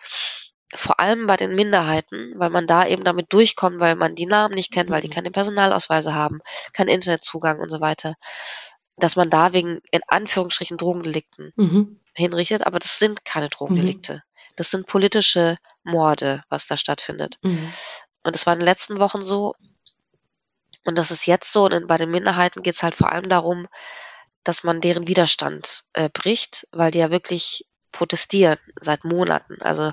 vor 0.73 0.99
allem 0.99 1.25
bei 1.25 1.35
den 1.35 1.55
Minderheiten, 1.55 2.33
weil 2.35 2.51
man 2.51 2.67
da 2.67 2.85
eben 2.85 3.03
damit 3.03 3.33
durchkommt, 3.33 3.79
weil 3.79 3.95
man 3.95 4.13
die 4.15 4.27
Namen 4.27 4.53
nicht 4.53 4.71
kennt, 4.71 4.89
weil 4.91 5.01
die 5.01 5.07
Mhm. 5.07 5.13
keine 5.13 5.31
Personalausweise 5.31 6.13
haben, 6.13 6.41
keinen 6.73 6.89
Internetzugang 6.89 7.59
und 7.59 7.69
so 7.69 7.81
weiter, 7.81 8.13
dass 8.97 9.15
man 9.15 9.29
da 9.31 9.53
wegen 9.53 9.79
in 9.91 10.01
Anführungsstrichen 10.07 10.77
Drogendelikten 10.77 11.53
Mhm. 11.55 11.99
hinrichtet, 12.13 12.67
aber 12.67 12.77
das 12.79 12.99
sind 12.99 13.25
keine 13.25 13.49
Drogendelikte. 13.49 14.21
Das 14.57 14.69
sind 14.69 14.85
politische 14.85 15.57
Morde, 15.83 16.43
was 16.49 16.67
da 16.67 16.77
stattfindet. 16.77 17.39
Mhm. 17.41 17.73
Und 18.23 18.35
das 18.35 18.45
war 18.45 18.53
in 18.53 18.59
den 18.59 18.65
letzten 18.65 18.99
Wochen 18.99 19.21
so. 19.23 19.55
Und 20.85 20.97
das 20.97 21.11
ist 21.11 21.25
jetzt 21.25 21.51
so. 21.51 21.65
Und 21.65 21.87
bei 21.87 21.97
den 21.97 22.11
Minderheiten 22.11 22.61
geht 22.61 22.75
es 22.75 22.83
halt 22.83 22.93
vor 22.93 23.11
allem 23.11 23.29
darum, 23.29 23.67
dass 24.43 24.63
man 24.63 24.81
deren 24.81 25.07
Widerstand 25.07 25.83
äh, 25.93 26.09
bricht, 26.11 26.67
weil 26.71 26.91
die 26.91 26.99
ja 26.99 27.11
wirklich 27.11 27.65
protestieren 27.91 28.57
seit 28.75 29.03
Monaten. 29.03 29.61
Also 29.61 29.91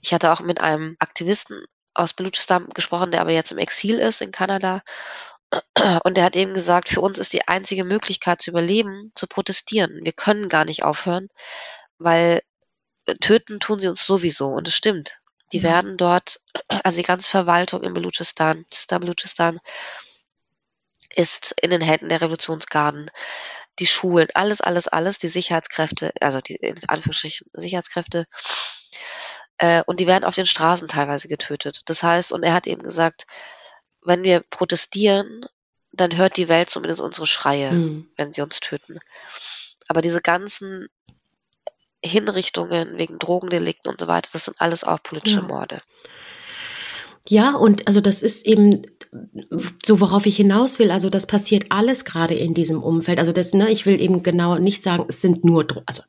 ich 0.00 0.14
hatte 0.14 0.32
auch 0.32 0.40
mit 0.40 0.60
einem 0.60 0.96
Aktivisten 0.98 1.64
aus 1.94 2.12
Balochistan 2.14 2.68
gesprochen, 2.70 3.10
der 3.10 3.20
aber 3.20 3.32
jetzt 3.32 3.52
im 3.52 3.58
Exil 3.58 3.98
ist 3.98 4.22
in 4.22 4.32
Kanada. 4.32 4.82
Und 6.04 6.16
der 6.16 6.24
hat 6.24 6.36
eben 6.36 6.54
gesagt, 6.54 6.88
für 6.88 7.00
uns 7.02 7.18
ist 7.18 7.32
die 7.34 7.46
einzige 7.46 7.84
Möglichkeit 7.84 8.40
zu 8.40 8.50
überleben, 8.50 9.12
zu 9.14 9.26
protestieren. 9.26 10.00
Wir 10.02 10.12
können 10.12 10.48
gar 10.48 10.64
nicht 10.64 10.82
aufhören, 10.82 11.28
weil 11.98 12.42
äh, 13.06 13.14
töten 13.16 13.60
tun 13.60 13.78
sie 13.80 13.88
uns 13.88 14.06
sowieso. 14.06 14.48
Und 14.48 14.68
es 14.68 14.74
stimmt. 14.76 15.20
Die 15.52 15.58
Ja. 15.58 15.64
werden 15.64 15.96
dort, 15.98 16.40
also 16.84 16.96
die 16.96 17.02
ganze 17.04 17.28
Verwaltung 17.28 17.82
in 17.82 17.94
Balochistan, 17.94 18.64
Sistan 18.72 19.00
Balochistan, 19.00 19.60
ist 21.14 21.54
in 21.60 21.70
den 21.70 21.82
Händen 21.82 22.08
der 22.08 22.22
Revolutionsgarden. 22.22 23.10
Die 23.78 23.86
Schulen, 23.86 24.28
alles, 24.34 24.60
alles, 24.60 24.88
alles, 24.88 25.18
die 25.18 25.28
Sicherheitskräfte, 25.28 26.12
also 26.20 26.40
die 26.40 26.56
in 26.56 26.78
Anführungsstrichen 26.88 27.46
Sicherheitskräfte, 27.54 28.26
äh, 29.58 29.82
und 29.86 30.00
die 30.00 30.06
werden 30.06 30.24
auf 30.24 30.34
den 30.34 30.46
Straßen 30.46 30.88
teilweise 30.88 31.28
getötet. 31.28 31.82
Das 31.86 32.02
heißt, 32.02 32.32
und 32.32 32.42
er 32.42 32.52
hat 32.52 32.66
eben 32.66 32.82
gesagt, 32.82 33.26
wenn 34.02 34.24
wir 34.24 34.40
protestieren, 34.40 35.46
dann 35.92 36.16
hört 36.16 36.36
die 36.36 36.48
Welt 36.48 36.70
zumindest 36.70 37.00
unsere 37.00 37.26
Schreie, 37.26 37.72
Mhm. 37.72 38.10
wenn 38.16 38.32
sie 38.32 38.42
uns 38.42 38.60
töten. 38.60 38.98
Aber 39.88 40.02
diese 40.02 40.22
ganzen 40.22 40.88
Hinrichtungen 42.04 42.98
wegen 42.98 43.18
Drogendelikten 43.18 43.90
und 43.90 44.00
so 44.00 44.08
weiter, 44.08 44.30
das 44.32 44.46
sind 44.46 44.60
alles 44.60 44.84
auch 44.84 45.02
politische 45.02 45.40
Ja. 45.40 45.46
Morde. 45.46 45.82
Ja, 47.28 47.54
und 47.56 47.86
also 47.86 48.00
das 48.00 48.22
ist 48.22 48.46
eben 48.46 48.82
so, 49.84 50.00
worauf 50.00 50.26
ich 50.26 50.36
hinaus 50.36 50.78
will. 50.78 50.90
Also 50.90 51.10
das 51.10 51.26
passiert 51.26 51.66
alles 51.68 52.04
gerade 52.04 52.34
in 52.34 52.54
diesem 52.54 52.82
Umfeld. 52.82 53.18
Also 53.18 53.32
das, 53.32 53.52
ne, 53.52 53.70
ich 53.70 53.86
will 53.86 54.00
eben 54.00 54.22
genau 54.22 54.58
nicht 54.58 54.82
sagen, 54.82 55.04
es 55.08 55.20
sind 55.20 55.44
nur, 55.44 55.64
Dro 55.64 55.82
also 55.86 56.02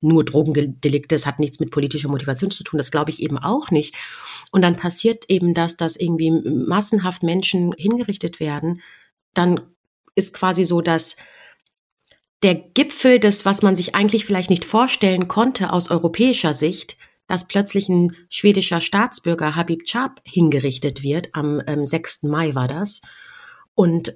nur 0.00 0.24
Drogendelikte, 0.24 1.14
es 1.14 1.26
hat 1.26 1.38
nichts 1.38 1.60
mit 1.60 1.70
politischer 1.70 2.08
Motivation 2.08 2.50
zu 2.50 2.62
tun, 2.62 2.76
das 2.78 2.90
glaube 2.90 3.10
ich 3.10 3.22
eben 3.22 3.38
auch 3.38 3.70
nicht. 3.70 3.94
Und 4.52 4.62
dann 4.62 4.76
passiert 4.76 5.24
eben 5.28 5.54
das, 5.54 5.76
dass 5.76 5.96
irgendwie 5.96 6.30
massenhaft 6.30 7.22
Menschen 7.22 7.72
hingerichtet 7.76 8.38
werden. 8.38 8.82
Dann 9.32 9.60
ist 10.14 10.34
quasi 10.34 10.64
so, 10.64 10.80
dass 10.82 11.16
der 12.42 12.54
Gipfel 12.54 13.18
des, 13.18 13.46
was 13.46 13.62
man 13.62 13.74
sich 13.74 13.94
eigentlich 13.94 14.26
vielleicht 14.26 14.50
nicht 14.50 14.66
vorstellen 14.66 15.26
konnte 15.26 15.72
aus 15.72 15.90
europäischer 15.90 16.52
Sicht, 16.52 16.98
dass 17.26 17.48
plötzlich 17.48 17.88
ein 17.88 18.14
schwedischer 18.28 18.80
Staatsbürger 18.80 19.56
Habib 19.56 19.84
Chab 19.84 20.20
hingerichtet 20.24 21.02
wird. 21.02 21.30
Am 21.32 21.62
ähm, 21.66 21.86
6. 21.86 22.24
Mai 22.24 22.54
war 22.54 22.68
das. 22.68 23.02
Und 23.74 24.14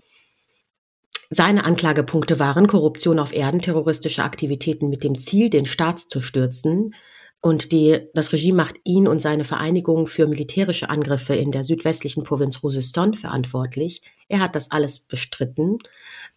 seine 1.31 1.65
Anklagepunkte 1.65 2.39
waren 2.39 2.67
Korruption 2.67 3.19
auf 3.19 3.35
Erden, 3.35 3.61
terroristische 3.61 4.25
Aktivitäten 4.25 4.89
mit 4.89 5.05
dem 5.05 5.15
Ziel, 5.15 5.51
den 5.51 5.67
Staat 5.67 6.01
zu 6.01 6.21
stürzen. 6.21 6.95
Und 7.41 7.71
die, 7.71 8.01
das 8.15 8.33
Regime 8.33 8.57
macht 8.57 8.81
ihn 8.85 9.07
und 9.07 9.21
seine 9.21 9.45
Vereinigung 9.45 10.07
für 10.07 10.27
militärische 10.27 10.91
Angriffe 10.91 11.35
in 11.37 11.53
der 11.53 11.65
südwestlichen 11.65 12.25
Provinz 12.25 12.63
Rosiston 12.63 13.15
verantwortlich. 13.15 14.03
Er 14.29 14.41
hat 14.41 14.57
das 14.57 14.71
alles 14.71 15.01
bestritten. 15.01 15.79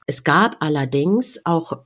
Es 0.05 0.23
gab 0.23 0.57
allerdings 0.59 1.41
auch 1.43 1.85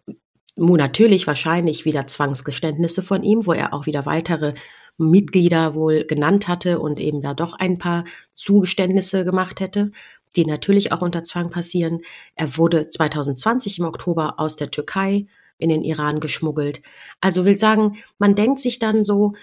natürlich 0.55 1.27
wahrscheinlich 1.27 1.85
wieder 1.85 2.07
Zwangsgeständnisse 2.07 3.01
von 3.01 3.23
ihm, 3.23 3.45
wo 3.45 3.53
er 3.53 3.73
auch 3.73 3.85
wieder 3.85 4.05
weitere 4.05 4.53
Mitglieder 4.97 5.75
wohl 5.75 6.05
genannt 6.05 6.47
hatte 6.47 6.79
und 6.79 6.99
eben 6.99 7.21
da 7.21 7.33
doch 7.33 7.53
ein 7.53 7.77
paar 7.77 8.05
Zugeständnisse 8.33 9.25
gemacht 9.25 9.59
hätte, 9.59 9.91
die 10.35 10.45
natürlich 10.45 10.91
auch 10.91 11.01
unter 11.01 11.23
Zwang 11.23 11.49
passieren. 11.49 12.01
Er 12.35 12.57
wurde 12.57 12.89
2020 12.89 13.79
im 13.79 13.85
Oktober 13.85 14.35
aus 14.37 14.55
der 14.55 14.71
Türkei 14.71 15.25
in 15.57 15.69
den 15.69 15.83
Iran 15.83 16.19
geschmuggelt. 16.19 16.81
Also 17.21 17.45
will 17.45 17.57
sagen, 17.57 17.97
man 18.19 18.35
denkt 18.35 18.59
sich 18.59 18.79
dann 18.79 19.03
so, 19.03 19.33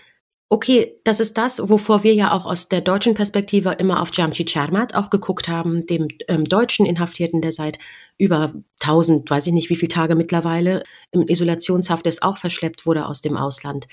okay, 0.52 0.94
das 1.04 1.18
ist 1.18 1.38
das, 1.38 1.66
wovor 1.70 2.04
wir 2.04 2.12
ja 2.12 2.30
auch 2.30 2.44
aus 2.44 2.68
der 2.68 2.82
deutschen 2.82 3.14
Perspektive 3.14 3.70
immer 3.78 4.02
auf 4.02 4.10
Jamshid 4.12 4.50
Sharmat 4.50 4.94
auch 4.94 5.08
geguckt 5.08 5.48
haben, 5.48 5.86
dem 5.86 6.08
ähm, 6.28 6.44
deutschen 6.44 6.84
Inhaftierten, 6.84 7.40
der 7.40 7.52
seit 7.52 7.78
über 8.18 8.52
1000, 8.82 9.30
weiß 9.30 9.46
ich 9.46 9.54
nicht 9.54 9.70
wie 9.70 9.76
viele 9.76 9.88
Tage 9.88 10.14
mittlerweile 10.14 10.82
im 11.10 11.26
Isolationshaft 11.26 12.06
ist, 12.06 12.22
auch 12.22 12.36
verschleppt 12.36 12.84
wurde 12.84 13.06
aus 13.06 13.22
dem 13.22 13.38
Ausland. 13.38 13.88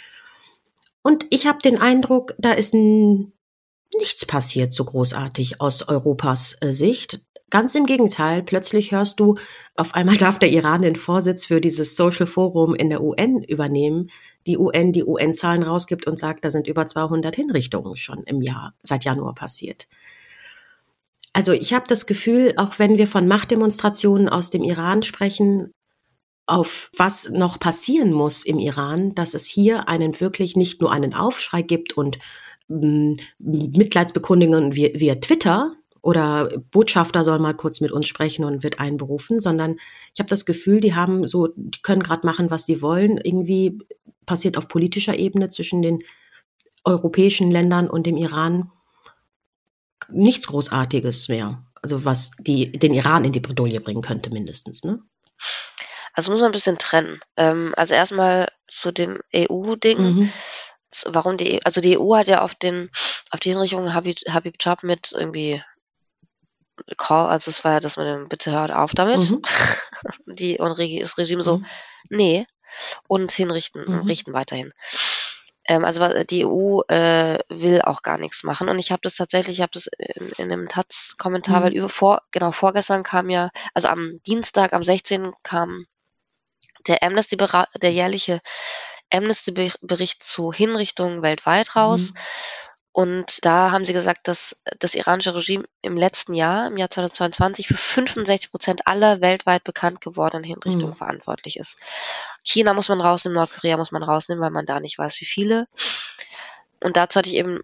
Und 1.01 1.25
ich 1.29 1.47
habe 1.47 1.59
den 1.59 1.79
Eindruck, 1.79 2.35
da 2.37 2.51
ist 2.51 2.73
nichts 2.73 4.25
passiert 4.27 4.73
so 4.73 4.83
großartig 4.83 5.61
aus 5.61 5.87
Europas 5.87 6.57
äh, 6.59 6.73
Sicht. 6.73 7.21
Ganz 7.49 7.73
im 7.75 7.85
Gegenteil, 7.85 8.43
plötzlich 8.43 8.91
hörst 8.91 9.19
du, 9.19 9.35
auf 9.75 9.95
einmal 9.95 10.17
darf 10.17 10.39
der 10.39 10.51
Iran 10.51 10.81
den 10.81 10.95
Vorsitz 10.95 11.45
für 11.45 11.61
dieses 11.61 11.95
Social 11.95 12.27
Forum 12.27 12.75
in 12.75 12.89
der 12.89 13.01
UN 13.01 13.41
übernehmen. 13.43 14.09
Die 14.45 14.57
UN 14.57 14.91
die 14.91 15.03
UN-Zahlen 15.03 15.63
rausgibt 15.63 16.07
und 16.07 16.17
sagt, 16.17 16.45
da 16.45 16.51
sind 16.51 16.67
über 16.67 16.85
200 16.85 17.35
Hinrichtungen 17.35 17.95
schon 17.95 18.23
im 18.23 18.41
Jahr, 18.41 18.73
seit 18.83 19.03
Januar 19.03 19.35
passiert. 19.35 19.87
Also 21.33 21.53
ich 21.53 21.73
habe 21.73 21.85
das 21.87 22.05
Gefühl, 22.05 22.53
auch 22.57 22.79
wenn 22.79 22.97
wir 22.97 23.07
von 23.07 23.27
Machtdemonstrationen 23.27 24.29
aus 24.29 24.49
dem 24.49 24.63
Iran 24.63 25.03
sprechen, 25.03 25.71
auf 26.47 26.89
was 26.97 27.29
noch 27.29 27.59
passieren 27.59 28.11
muss 28.11 28.43
im 28.43 28.57
Iran, 28.57 29.13
dass 29.13 29.35
es 29.35 29.45
hier 29.45 29.87
einen 29.87 30.19
wirklich 30.19 30.55
nicht 30.55 30.81
nur 30.81 30.91
einen 30.91 31.13
Aufschrei 31.13 31.61
gibt 31.61 31.95
und 31.95 32.17
mm, 32.67 33.13
Mitleidsbekundungen 33.37 34.75
via, 34.75 34.89
via 34.95 35.15
Twitter 35.15 35.75
oder 36.01 36.49
Botschafter 36.71 37.23
soll 37.23 37.39
mal 37.39 37.53
kurz 37.53 37.81
mit 37.81 37.91
uns 37.91 38.07
sprechen 38.07 38.45
und 38.45 38.63
wird 38.63 38.79
einberufen, 38.79 39.39
sondern 39.39 39.77
ich 40.13 40.19
habe 40.19 40.29
das 40.29 40.45
Gefühl, 40.45 40.79
die 40.79 40.95
haben 40.95 41.27
so, 41.27 41.49
die 41.55 41.81
können 41.81 42.03
gerade 42.03 42.25
machen, 42.25 42.51
was 42.51 42.65
die 42.65 42.81
wollen. 42.81 43.17
Irgendwie 43.17 43.79
passiert 44.25 44.57
auf 44.57 44.67
politischer 44.67 45.17
Ebene 45.17 45.47
zwischen 45.47 45.81
den 45.81 46.03
europäischen 46.83 47.51
Ländern 47.51 47.89
und 47.89 48.05
dem 48.05 48.17
Iran 48.17 48.71
nichts 50.11 50.47
Großartiges 50.47 51.27
mehr. 51.29 51.63
Also 51.81 52.05
was 52.05 52.31
die, 52.39 52.71
den 52.71 52.93
Iran 52.93 53.25
in 53.25 53.31
die 53.31 53.39
Bredouille 53.39 53.79
bringen 53.79 54.01
könnte, 54.01 54.31
mindestens. 54.31 54.83
Ne? 54.83 55.01
Also 56.13 56.31
muss 56.31 56.41
man 56.41 56.49
ein 56.49 56.53
bisschen 56.53 56.77
trennen. 56.77 57.19
Ähm, 57.37 57.73
also 57.77 57.93
erstmal 57.93 58.47
zu 58.67 58.91
dem 58.91 59.19
EU-Ding. 59.33 59.99
Mhm. 59.99 60.33
Warum 61.05 61.37
die, 61.37 61.55
EU 61.55 61.59
also 61.63 61.81
die 61.81 61.97
EU 61.97 62.15
hat 62.15 62.27
ja 62.27 62.41
auf 62.41 62.55
den, 62.55 62.89
auf 63.31 63.39
die 63.39 63.49
Hinrichtung 63.49 63.93
Habib, 63.93 64.17
Habib 64.27 64.57
Chab 64.57 64.83
mit 64.83 65.11
irgendwie 65.11 65.61
Call, 66.97 67.27
also 67.27 67.49
es 67.49 67.63
war 67.63 67.73
ja, 67.73 67.79
dass 67.79 67.97
man 67.97 68.05
dann 68.05 68.29
bitte 68.29 68.51
hört 68.51 68.71
auf 68.71 68.93
damit. 68.93 69.29
Mhm. 69.29 69.41
Die 70.25 70.57
und 70.59 70.77
das 70.77 71.17
Regime 71.17 71.43
so, 71.43 71.57
Mhm. 71.57 71.65
nee, 72.09 72.45
und 73.07 73.31
hinrichten, 73.31 73.83
Mhm. 73.85 74.01
richten 74.07 74.33
weiterhin. 74.33 74.73
Ähm, 75.65 75.85
also 75.85 76.01
die 76.23 76.45
EU 76.45 76.81
äh, 76.87 77.39
will 77.49 77.81
auch 77.81 78.01
gar 78.01 78.17
nichts 78.17 78.43
machen. 78.43 78.69
Und 78.69 78.79
ich 78.79 78.91
habe 78.91 79.01
das 79.03 79.15
tatsächlich, 79.15 79.57
ich 79.57 79.61
habe 79.61 79.71
das 79.73 79.87
in, 79.97 80.29
in 80.37 80.51
einem 80.51 80.67
Taz-Kommentar, 80.67 81.59
Mhm. 81.59 81.63
weil 81.63 81.73
über 81.73 81.89
vor, 81.89 82.21
genau 82.31 82.51
vorgestern 82.51 83.03
kam 83.03 83.29
ja, 83.29 83.49
also 83.73 83.87
am 83.87 84.19
Dienstag, 84.25 84.73
am 84.73 84.83
16. 84.83 85.31
kam 85.43 85.85
der 86.87 87.03
Amnesty 87.03 87.37
der 87.37 87.91
jährliche 87.91 88.39
Amnesty-Bericht 89.11 90.23
zu 90.23 90.53
Hinrichtungen 90.53 91.21
weltweit 91.21 91.75
raus. 91.75 92.13
Und 92.91 93.45
da 93.45 93.71
haben 93.71 93.85
sie 93.85 93.93
gesagt, 93.93 94.27
dass 94.27 94.61
das 94.79 94.95
iranische 94.95 95.35
Regime 95.35 95.63
im 95.81 95.95
letzten 95.95 96.33
Jahr, 96.33 96.67
im 96.67 96.77
Jahr 96.77 96.89
2022, 96.89 97.67
für 97.67 97.77
65 97.77 98.51
Prozent 98.51 98.87
aller 98.87 99.21
weltweit 99.21 99.63
bekannt 99.63 100.01
gewordenen 100.01 100.43
Hinrichtungen 100.43 100.93
Mhm. 100.93 100.97
verantwortlich 100.97 101.57
ist. 101.57 101.77
China 102.43 102.73
muss 102.73 102.89
man 102.89 102.99
rausnehmen, 102.99 103.35
Nordkorea 103.35 103.77
muss 103.77 103.91
man 103.91 104.03
rausnehmen, 104.03 104.43
weil 104.43 104.51
man 104.51 104.65
da 104.65 104.79
nicht 104.79 104.97
weiß, 104.97 105.21
wie 105.21 105.25
viele. 105.25 105.67
Und 106.81 106.97
dazu 106.97 107.19
hatte 107.19 107.29
ich 107.29 107.35
eben 107.35 107.59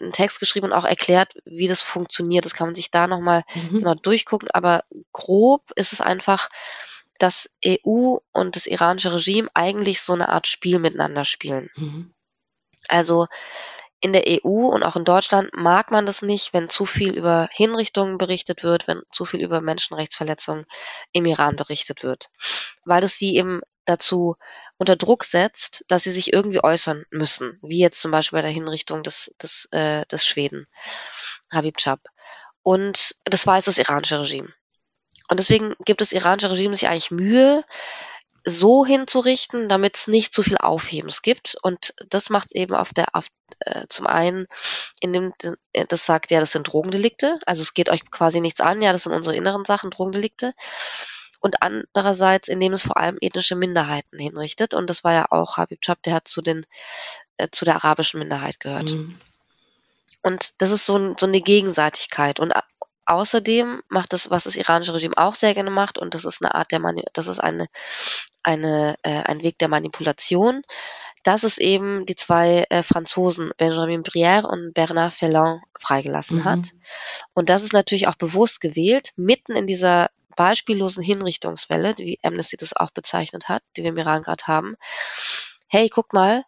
einen 0.00 0.12
Text 0.12 0.38
geschrieben 0.38 0.66
und 0.66 0.72
auch 0.72 0.84
erklärt, 0.84 1.34
wie 1.44 1.66
das 1.66 1.82
funktioniert. 1.82 2.44
Das 2.44 2.54
kann 2.54 2.68
man 2.68 2.74
sich 2.74 2.90
da 2.90 3.06
nochmal 3.08 3.42
Mhm. 3.54 3.78
genau 3.80 3.94
durchgucken. 3.94 4.48
Aber 4.52 4.84
grob 5.12 5.72
ist 5.74 5.92
es 5.92 6.00
einfach, 6.00 6.50
dass 7.18 7.50
EU 7.64 8.18
und 8.32 8.54
das 8.54 8.66
iranische 8.66 9.12
Regime 9.12 9.48
eigentlich 9.54 10.00
so 10.02 10.12
eine 10.12 10.28
Art 10.28 10.46
Spiel 10.46 10.78
miteinander 10.78 11.24
spielen. 11.24 11.68
Mhm. 11.76 12.14
Also 12.88 13.26
in 14.00 14.12
der 14.12 14.24
EU 14.28 14.68
und 14.68 14.84
auch 14.84 14.96
in 14.96 15.04
Deutschland 15.04 15.50
mag 15.54 15.90
man 15.90 16.06
das 16.06 16.22
nicht, 16.22 16.52
wenn 16.52 16.68
zu 16.68 16.86
viel 16.86 17.16
über 17.16 17.48
Hinrichtungen 17.52 18.18
berichtet 18.18 18.62
wird, 18.62 18.86
wenn 18.86 19.02
zu 19.10 19.24
viel 19.24 19.40
über 19.40 19.60
Menschenrechtsverletzungen 19.60 20.66
im 21.12 21.26
Iran 21.26 21.56
berichtet 21.56 22.04
wird, 22.04 22.30
weil 22.84 23.02
es 23.02 23.18
sie 23.18 23.36
eben 23.36 23.60
dazu 23.84 24.36
unter 24.76 24.96
Druck 24.96 25.24
setzt, 25.24 25.84
dass 25.88 26.04
sie 26.04 26.12
sich 26.12 26.32
irgendwie 26.32 26.62
äußern 26.62 27.04
müssen, 27.10 27.58
wie 27.62 27.80
jetzt 27.80 28.00
zum 28.00 28.12
Beispiel 28.12 28.38
bei 28.38 28.42
der 28.42 28.50
Hinrichtung 28.50 29.02
des, 29.02 29.34
des, 29.42 29.66
äh, 29.72 30.06
des 30.06 30.24
Schweden, 30.24 30.66
Habib 31.52 31.78
Chab. 31.78 32.00
Und 32.62 33.16
das 33.24 33.46
weiß 33.46 33.64
das 33.64 33.78
iranische 33.78 34.20
Regime. 34.20 34.52
Und 35.28 35.40
deswegen 35.40 35.74
gibt 35.84 36.00
das 36.00 36.12
iranische 36.12 36.50
Regime 36.50 36.74
sich 36.74 36.88
eigentlich 36.88 37.10
Mühe, 37.10 37.64
so 38.44 38.84
hinzurichten, 38.84 39.68
damit 39.68 39.96
es 39.96 40.06
nicht 40.06 40.32
zu 40.32 40.42
viel 40.42 40.58
Aufhebens 40.58 41.22
gibt. 41.22 41.56
Und 41.62 41.94
das 42.08 42.30
macht 42.30 42.48
es 42.48 42.54
eben 42.54 42.74
auf 42.74 42.92
der, 42.92 43.06
auf, 43.14 43.26
äh, 43.60 43.86
zum 43.88 44.06
einen, 44.06 44.46
indem 45.00 45.32
äh, 45.72 45.86
das 45.86 46.06
sagt, 46.06 46.30
ja, 46.30 46.40
das 46.40 46.52
sind 46.52 46.64
Drogendelikte, 46.64 47.38
also 47.46 47.62
es 47.62 47.74
geht 47.74 47.90
euch 47.90 48.10
quasi 48.10 48.40
nichts 48.40 48.60
an, 48.60 48.82
ja, 48.82 48.92
das 48.92 49.04
sind 49.04 49.12
unsere 49.12 49.36
inneren 49.36 49.64
Sachen, 49.64 49.90
Drogendelikte. 49.90 50.54
Und 51.40 51.62
andererseits, 51.62 52.48
indem 52.48 52.72
es 52.72 52.82
vor 52.82 52.96
allem 52.96 53.16
ethnische 53.20 53.54
Minderheiten 53.54 54.18
hinrichtet. 54.18 54.74
Und 54.74 54.90
das 54.90 55.04
war 55.04 55.12
ja 55.12 55.26
auch 55.30 55.56
Habib 55.56 55.80
Chab, 55.82 56.02
der 56.02 56.14
hat 56.14 56.26
zu 56.26 56.42
den, 56.42 56.66
äh, 57.36 57.46
zu 57.52 57.64
der 57.64 57.76
arabischen 57.76 58.18
Minderheit 58.18 58.58
gehört. 58.58 58.90
Mhm. 58.90 59.16
Und 60.22 60.60
das 60.60 60.72
ist 60.72 60.84
so, 60.84 61.14
so 61.16 61.26
eine 61.26 61.40
Gegenseitigkeit. 61.40 62.40
Und 62.40 62.52
Außerdem 63.08 63.82
macht 63.88 64.12
das, 64.12 64.30
was 64.30 64.44
das 64.44 64.56
iranische 64.56 64.92
Regime 64.92 65.14
auch 65.16 65.34
sehr 65.34 65.54
gerne 65.54 65.70
macht, 65.70 65.98
und 65.98 66.12
das 66.14 66.26
ist 66.26 66.42
eine 66.42 66.54
Art 66.54 66.70
der 66.72 66.78
Mani 66.78 67.04
das 67.14 67.26
ist 67.26 67.38
eine, 67.38 67.66
eine, 68.42 68.96
äh, 69.02 69.22
ein 69.22 69.42
Weg 69.42 69.58
der 69.58 69.68
Manipulation, 69.68 70.62
dass 71.22 71.42
es 71.42 71.56
eben 71.56 72.04
die 72.04 72.16
zwei 72.16 72.66
äh, 72.68 72.82
Franzosen, 72.82 73.50
Benjamin 73.56 74.02
Brière 74.02 74.44
und 74.44 74.74
Bernard 74.74 75.14
Ferland, 75.14 75.62
freigelassen 75.80 76.40
Mhm. 76.40 76.44
hat. 76.44 76.70
Und 77.32 77.48
das 77.48 77.64
ist 77.64 77.72
natürlich 77.72 78.08
auch 78.08 78.14
bewusst 78.16 78.60
gewählt, 78.60 79.12
mitten 79.16 79.52
in 79.52 79.66
dieser 79.66 80.10
beispiellosen 80.36 81.02
Hinrichtungswelle, 81.02 81.94
wie 81.96 82.18
Amnesty 82.22 82.58
das 82.58 82.76
auch 82.76 82.90
bezeichnet 82.90 83.48
hat, 83.48 83.62
die 83.76 83.84
wir 83.84 83.90
im 83.90 83.96
Iran 83.96 84.22
gerade 84.22 84.44
haben. 84.46 84.76
Hey, 85.66 85.88
guck 85.88 86.12
mal, 86.12 86.44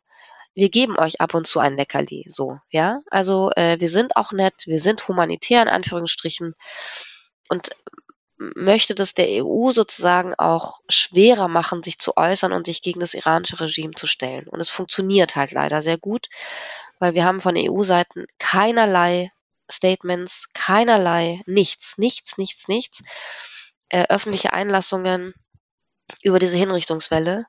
wir 0.54 0.68
geben 0.68 0.98
euch 0.98 1.20
ab 1.20 1.34
und 1.34 1.46
zu 1.46 1.60
ein 1.60 1.76
Leckerli, 1.76 2.26
so, 2.28 2.58
ja. 2.70 3.00
Also 3.10 3.50
äh, 3.56 3.78
wir 3.80 3.88
sind 3.88 4.16
auch 4.16 4.32
nett, 4.32 4.66
wir 4.66 4.80
sind 4.80 5.06
humanitär 5.08 5.62
in 5.62 5.68
Anführungsstrichen 5.68 6.54
und 7.48 7.70
möchte 8.40 8.94
das 8.94 9.12
der 9.12 9.44
EU 9.44 9.70
sozusagen 9.70 10.34
auch 10.34 10.80
schwerer 10.88 11.46
machen, 11.46 11.82
sich 11.82 11.98
zu 11.98 12.16
äußern 12.16 12.52
und 12.52 12.66
sich 12.66 12.80
gegen 12.80 13.00
das 13.00 13.12
iranische 13.12 13.60
Regime 13.60 13.92
zu 13.94 14.06
stellen. 14.06 14.48
Und 14.48 14.60
es 14.60 14.70
funktioniert 14.70 15.36
halt 15.36 15.52
leider 15.52 15.82
sehr 15.82 15.98
gut, 15.98 16.28
weil 16.98 17.14
wir 17.14 17.24
haben 17.24 17.42
von 17.42 17.54
EU-Seiten 17.56 18.26
keinerlei 18.38 19.30
Statements, 19.70 20.48
keinerlei 20.54 21.42
nichts, 21.46 21.98
nichts, 21.98 22.38
nichts, 22.38 22.66
nichts, 22.66 23.02
äh, 23.90 24.06
öffentliche 24.08 24.54
Einlassungen 24.54 25.34
über 26.22 26.38
diese 26.38 26.56
Hinrichtungswelle. 26.56 27.44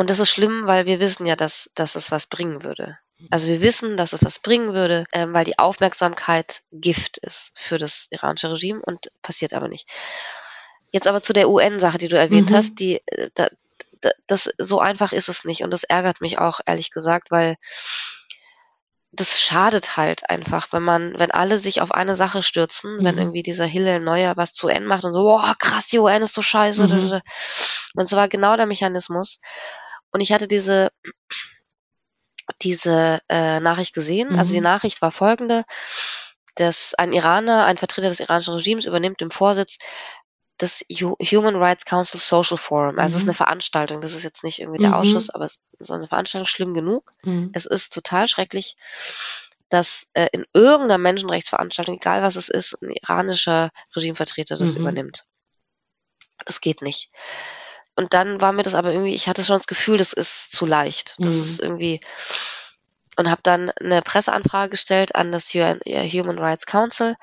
Und 0.00 0.08
das 0.08 0.18
ist 0.18 0.30
schlimm, 0.30 0.62
weil 0.66 0.86
wir 0.86 0.98
wissen 0.98 1.26
ja, 1.26 1.36
dass, 1.36 1.70
dass 1.74 1.94
es 1.94 2.10
was 2.10 2.26
bringen 2.26 2.62
würde. 2.64 2.98
Also 3.30 3.48
wir 3.48 3.60
wissen, 3.60 3.98
dass 3.98 4.14
es 4.14 4.24
was 4.24 4.38
bringen 4.38 4.72
würde, 4.72 5.04
ähm, 5.12 5.34
weil 5.34 5.44
die 5.44 5.58
Aufmerksamkeit 5.58 6.62
Gift 6.72 7.18
ist 7.18 7.52
für 7.54 7.76
das 7.76 8.06
iranische 8.08 8.50
Regime 8.50 8.80
und 8.80 9.12
passiert 9.20 9.52
aber 9.52 9.68
nicht. 9.68 9.86
Jetzt 10.90 11.06
aber 11.06 11.22
zu 11.22 11.34
der 11.34 11.50
UN-Sache, 11.50 11.98
die 11.98 12.08
du 12.08 12.16
erwähnt 12.16 12.50
Mhm. 12.50 12.54
hast, 12.54 12.80
die, 12.80 13.02
äh, 13.08 13.28
da, 13.34 13.48
da, 14.00 14.08
das 14.26 14.48
so 14.56 14.80
einfach 14.80 15.12
ist 15.12 15.28
es 15.28 15.44
nicht 15.44 15.64
und 15.64 15.70
das 15.70 15.84
ärgert 15.84 16.22
mich 16.22 16.38
auch 16.38 16.60
ehrlich 16.64 16.92
gesagt, 16.92 17.30
weil 17.30 17.56
das 19.12 19.38
schadet 19.40 19.98
halt 19.98 20.30
einfach, 20.30 20.68
wenn 20.72 20.82
man, 20.82 21.18
wenn 21.18 21.30
alle 21.30 21.58
sich 21.58 21.82
auf 21.82 21.92
eine 21.92 22.14
Sache 22.16 22.42
stürzen, 22.42 23.04
wenn 23.04 23.16
Mhm. 23.16 23.20
irgendwie 23.20 23.42
dieser 23.42 23.66
Hillel 23.66 24.00
Neuer 24.00 24.38
was 24.38 24.54
zu 24.54 24.68
UN 24.68 24.86
macht 24.86 25.04
und 25.04 25.12
so, 25.12 25.22
boah, 25.24 25.54
krass, 25.58 25.88
die 25.88 25.98
UN 25.98 26.22
ist 26.22 26.32
so 26.32 26.40
scheiße. 26.40 26.86
Mhm. 26.86 27.20
Und 27.96 28.08
so 28.08 28.16
war 28.16 28.28
genau 28.28 28.56
der 28.56 28.66
Mechanismus. 28.66 29.40
Und 30.12 30.20
ich 30.20 30.32
hatte 30.32 30.48
diese, 30.48 30.90
diese 32.62 33.20
äh, 33.28 33.60
Nachricht 33.60 33.94
gesehen. 33.94 34.36
Also 34.36 34.52
die 34.52 34.58
Mhm. 34.58 34.64
Nachricht 34.64 35.02
war 35.02 35.10
folgende, 35.12 35.64
dass 36.56 36.94
ein 36.94 37.12
Iraner, 37.12 37.64
ein 37.64 37.78
Vertreter 37.78 38.08
des 38.08 38.20
iranischen 38.20 38.54
Regimes 38.54 38.86
übernimmt 38.86 39.20
den 39.20 39.30
Vorsitz 39.30 39.78
des 40.60 40.84
Hu- 40.90 41.16
Human 41.20 41.56
Rights 41.56 41.84
Council 41.86 42.20
Social 42.20 42.58
Forum. 42.58 42.98
Also 42.98 43.14
es 43.14 43.22
ist 43.22 43.24
Mhm. 43.24 43.30
eine 43.30 43.34
Veranstaltung, 43.34 44.00
das 44.02 44.12
ist 44.14 44.24
jetzt 44.24 44.44
nicht 44.44 44.58
irgendwie 44.58 44.78
der 44.78 44.90
Mhm. 44.90 44.94
Ausschuss, 44.96 45.30
aber 45.30 45.46
es 45.46 45.60
ist 45.78 45.86
so 45.86 45.94
eine 45.94 46.08
Veranstaltung 46.08 46.46
schlimm 46.46 46.74
genug. 46.74 47.14
Mhm. 47.22 47.50
Es 47.54 47.64
ist 47.66 47.94
total 47.94 48.28
schrecklich, 48.28 48.76
dass 49.70 50.08
äh, 50.14 50.28
in 50.32 50.44
irgendeiner 50.52 50.98
Menschenrechtsveranstaltung, 50.98 51.96
egal 51.96 52.22
was 52.22 52.36
es 52.36 52.48
ist, 52.48 52.74
ein 52.82 52.90
iranischer 52.90 53.70
Regimevertreter 53.96 54.58
das 54.58 54.74
Mhm. 54.74 54.80
übernimmt. 54.82 55.24
Das 56.44 56.60
geht 56.60 56.82
nicht. 56.82 57.10
Und 57.96 58.14
dann 58.14 58.40
war 58.40 58.52
mir 58.52 58.62
das 58.62 58.74
aber 58.74 58.92
irgendwie, 58.92 59.14
ich 59.14 59.28
hatte 59.28 59.44
schon 59.44 59.56
das 59.58 59.66
Gefühl, 59.66 59.98
das 59.98 60.12
ist 60.12 60.52
zu 60.52 60.64
leicht. 60.66 61.16
Das 61.18 61.34
Mhm. 61.34 61.40
ist 61.42 61.60
irgendwie 61.60 62.00
und 63.16 63.30
habe 63.30 63.40
dann 63.42 63.70
eine 63.70 64.00
Presseanfrage 64.00 64.70
gestellt 64.70 65.14
an 65.14 65.30
das 65.32 65.52
Human 65.52 66.38
Rights 66.38 66.64
Council 66.64 67.16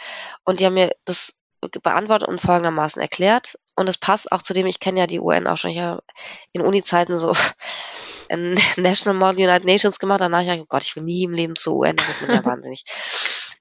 und 0.44 0.60
die 0.60 0.66
haben 0.66 0.76
mir 0.76 0.94
das 1.06 1.34
beantwortet 1.82 2.28
und 2.28 2.40
folgendermaßen 2.40 3.02
erklärt. 3.02 3.58
Und 3.76 3.90
es 3.90 3.98
passt 3.98 4.32
auch 4.32 4.44
zu 4.44 4.54
dem, 4.54 4.68
ich 4.68 4.80
kenne 4.80 5.00
ja 5.00 5.08
die 5.08 5.20
UN 5.20 5.48
auch 5.48 5.58
schon. 5.58 5.72
Ich 5.72 5.80
habe 5.80 6.04
in 6.52 6.62
Uni-Zeiten 6.62 7.18
so 7.18 7.34
ein 8.30 8.60
National 8.76 9.18
Model 9.18 9.48
United 9.48 9.66
Nations 9.66 9.98
gemacht. 9.98 10.22
Danach 10.22 10.42
ich 10.42 10.50
oh 10.52 10.66
Gott, 10.70 10.84
ich 10.84 10.96
will 10.96 11.04
nie 11.04 11.24
im 11.24 11.34
Leben 11.34 11.56
zur 11.56 11.76
UN, 11.78 11.96
da 11.96 12.08
wird 12.08 12.22
man 12.22 12.36
ja 12.36 12.46
wahnsinnig. 12.46 12.84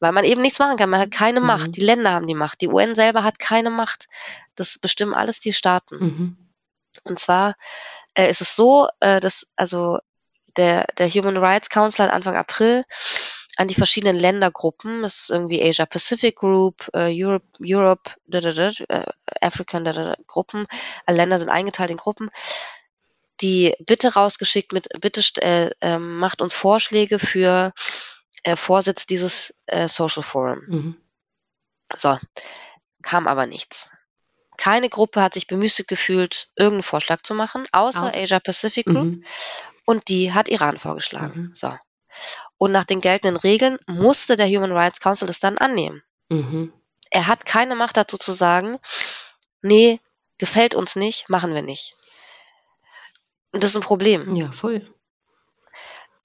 Weil 0.00 0.12
man 0.12 0.24
eben 0.24 0.42
nichts 0.42 0.58
machen 0.58 0.76
kann. 0.76 0.90
Man 0.90 1.00
hat 1.00 1.10
keine 1.10 1.40
Mhm. 1.40 1.46
Macht. 1.46 1.76
Die 1.76 1.80
Länder 1.82 2.10
haben 2.12 2.26
die 2.26 2.34
Macht. 2.34 2.60
Die 2.60 2.68
UN 2.68 2.94
selber 2.94 3.24
hat 3.24 3.38
keine 3.38 3.70
Macht. 3.70 4.08
Das 4.56 4.78
bestimmen 4.78 5.14
alles 5.14 5.40
die 5.40 5.54
Staaten. 5.54 5.96
Mhm. 5.98 6.36
Und 7.06 7.18
zwar 7.18 7.54
äh, 8.14 8.28
ist 8.28 8.40
es 8.40 8.56
so, 8.56 8.88
äh, 9.00 9.20
dass 9.20 9.52
also 9.56 9.98
der, 10.56 10.86
der 10.98 11.08
Human 11.08 11.36
Rights 11.36 11.70
Council 11.70 12.04
hat 12.04 12.12
Anfang 12.12 12.36
April 12.36 12.84
an 13.56 13.68
die 13.68 13.74
verschiedenen 13.74 14.16
Ländergruppen, 14.16 15.02
das 15.02 15.18
ist 15.18 15.30
irgendwie 15.30 15.62
Asia 15.62 15.86
Pacific 15.86 16.36
Group, 16.36 16.90
äh, 16.92 17.10
Europe, 17.10 17.46
Europe, 17.62 18.10
da, 18.26 18.40
da, 18.40 18.52
da, 18.52 18.68
äh, 18.88 19.06
African 19.40 19.84
da, 19.84 19.92
da, 19.92 20.16
Gruppen, 20.26 20.66
alle 21.06 21.16
Länder 21.16 21.38
sind 21.38 21.48
eingeteilt 21.48 21.90
in 21.90 21.96
Gruppen, 21.96 22.30
die 23.40 23.74
Bitte 23.80 24.14
rausgeschickt 24.14 24.72
mit, 24.72 24.88
bitte 25.00 25.22
äh, 25.42 25.70
ähm, 25.80 26.18
macht 26.18 26.42
uns 26.42 26.54
Vorschläge 26.54 27.18
für 27.18 27.72
äh, 28.42 28.56
Vorsitz 28.56 29.06
dieses 29.06 29.54
äh, 29.66 29.88
Social 29.88 30.22
Forum. 30.22 30.62
Mhm. 30.66 30.96
So, 31.94 32.18
kam 33.02 33.26
aber 33.26 33.46
nichts. 33.46 33.90
Keine 34.56 34.88
Gruppe 34.88 35.22
hat 35.22 35.34
sich 35.34 35.46
bemüßigt 35.46 35.88
gefühlt, 35.88 36.48
irgendeinen 36.56 36.82
Vorschlag 36.82 37.22
zu 37.22 37.34
machen, 37.34 37.64
außer 37.72 38.02
Außer- 38.02 38.22
Asia 38.22 38.40
Pacific 38.40 38.86
Group. 38.86 39.04
Mhm. 39.04 39.24
Und 39.84 40.08
die 40.08 40.32
hat 40.32 40.48
Iran 40.48 40.78
vorgeschlagen. 40.78 41.40
Mhm. 41.40 41.54
So. 41.54 41.72
Und 42.58 42.72
nach 42.72 42.84
den 42.84 43.00
geltenden 43.00 43.36
Regeln 43.36 43.78
musste 43.86 44.36
der 44.36 44.48
Human 44.48 44.72
Rights 44.72 45.00
Council 45.00 45.26
das 45.26 45.38
dann 45.38 45.58
annehmen. 45.58 46.02
Mhm. 46.28 46.72
Er 47.10 47.26
hat 47.26 47.44
keine 47.46 47.76
Macht 47.76 47.96
dazu 47.96 48.18
zu 48.18 48.32
sagen, 48.32 48.78
nee, 49.62 50.00
gefällt 50.38 50.74
uns 50.74 50.96
nicht, 50.96 51.28
machen 51.28 51.54
wir 51.54 51.62
nicht. 51.62 51.94
Und 53.52 53.62
das 53.62 53.70
ist 53.70 53.76
ein 53.76 53.82
Problem. 53.82 54.34
Ja, 54.34 54.50
voll. 54.52 54.92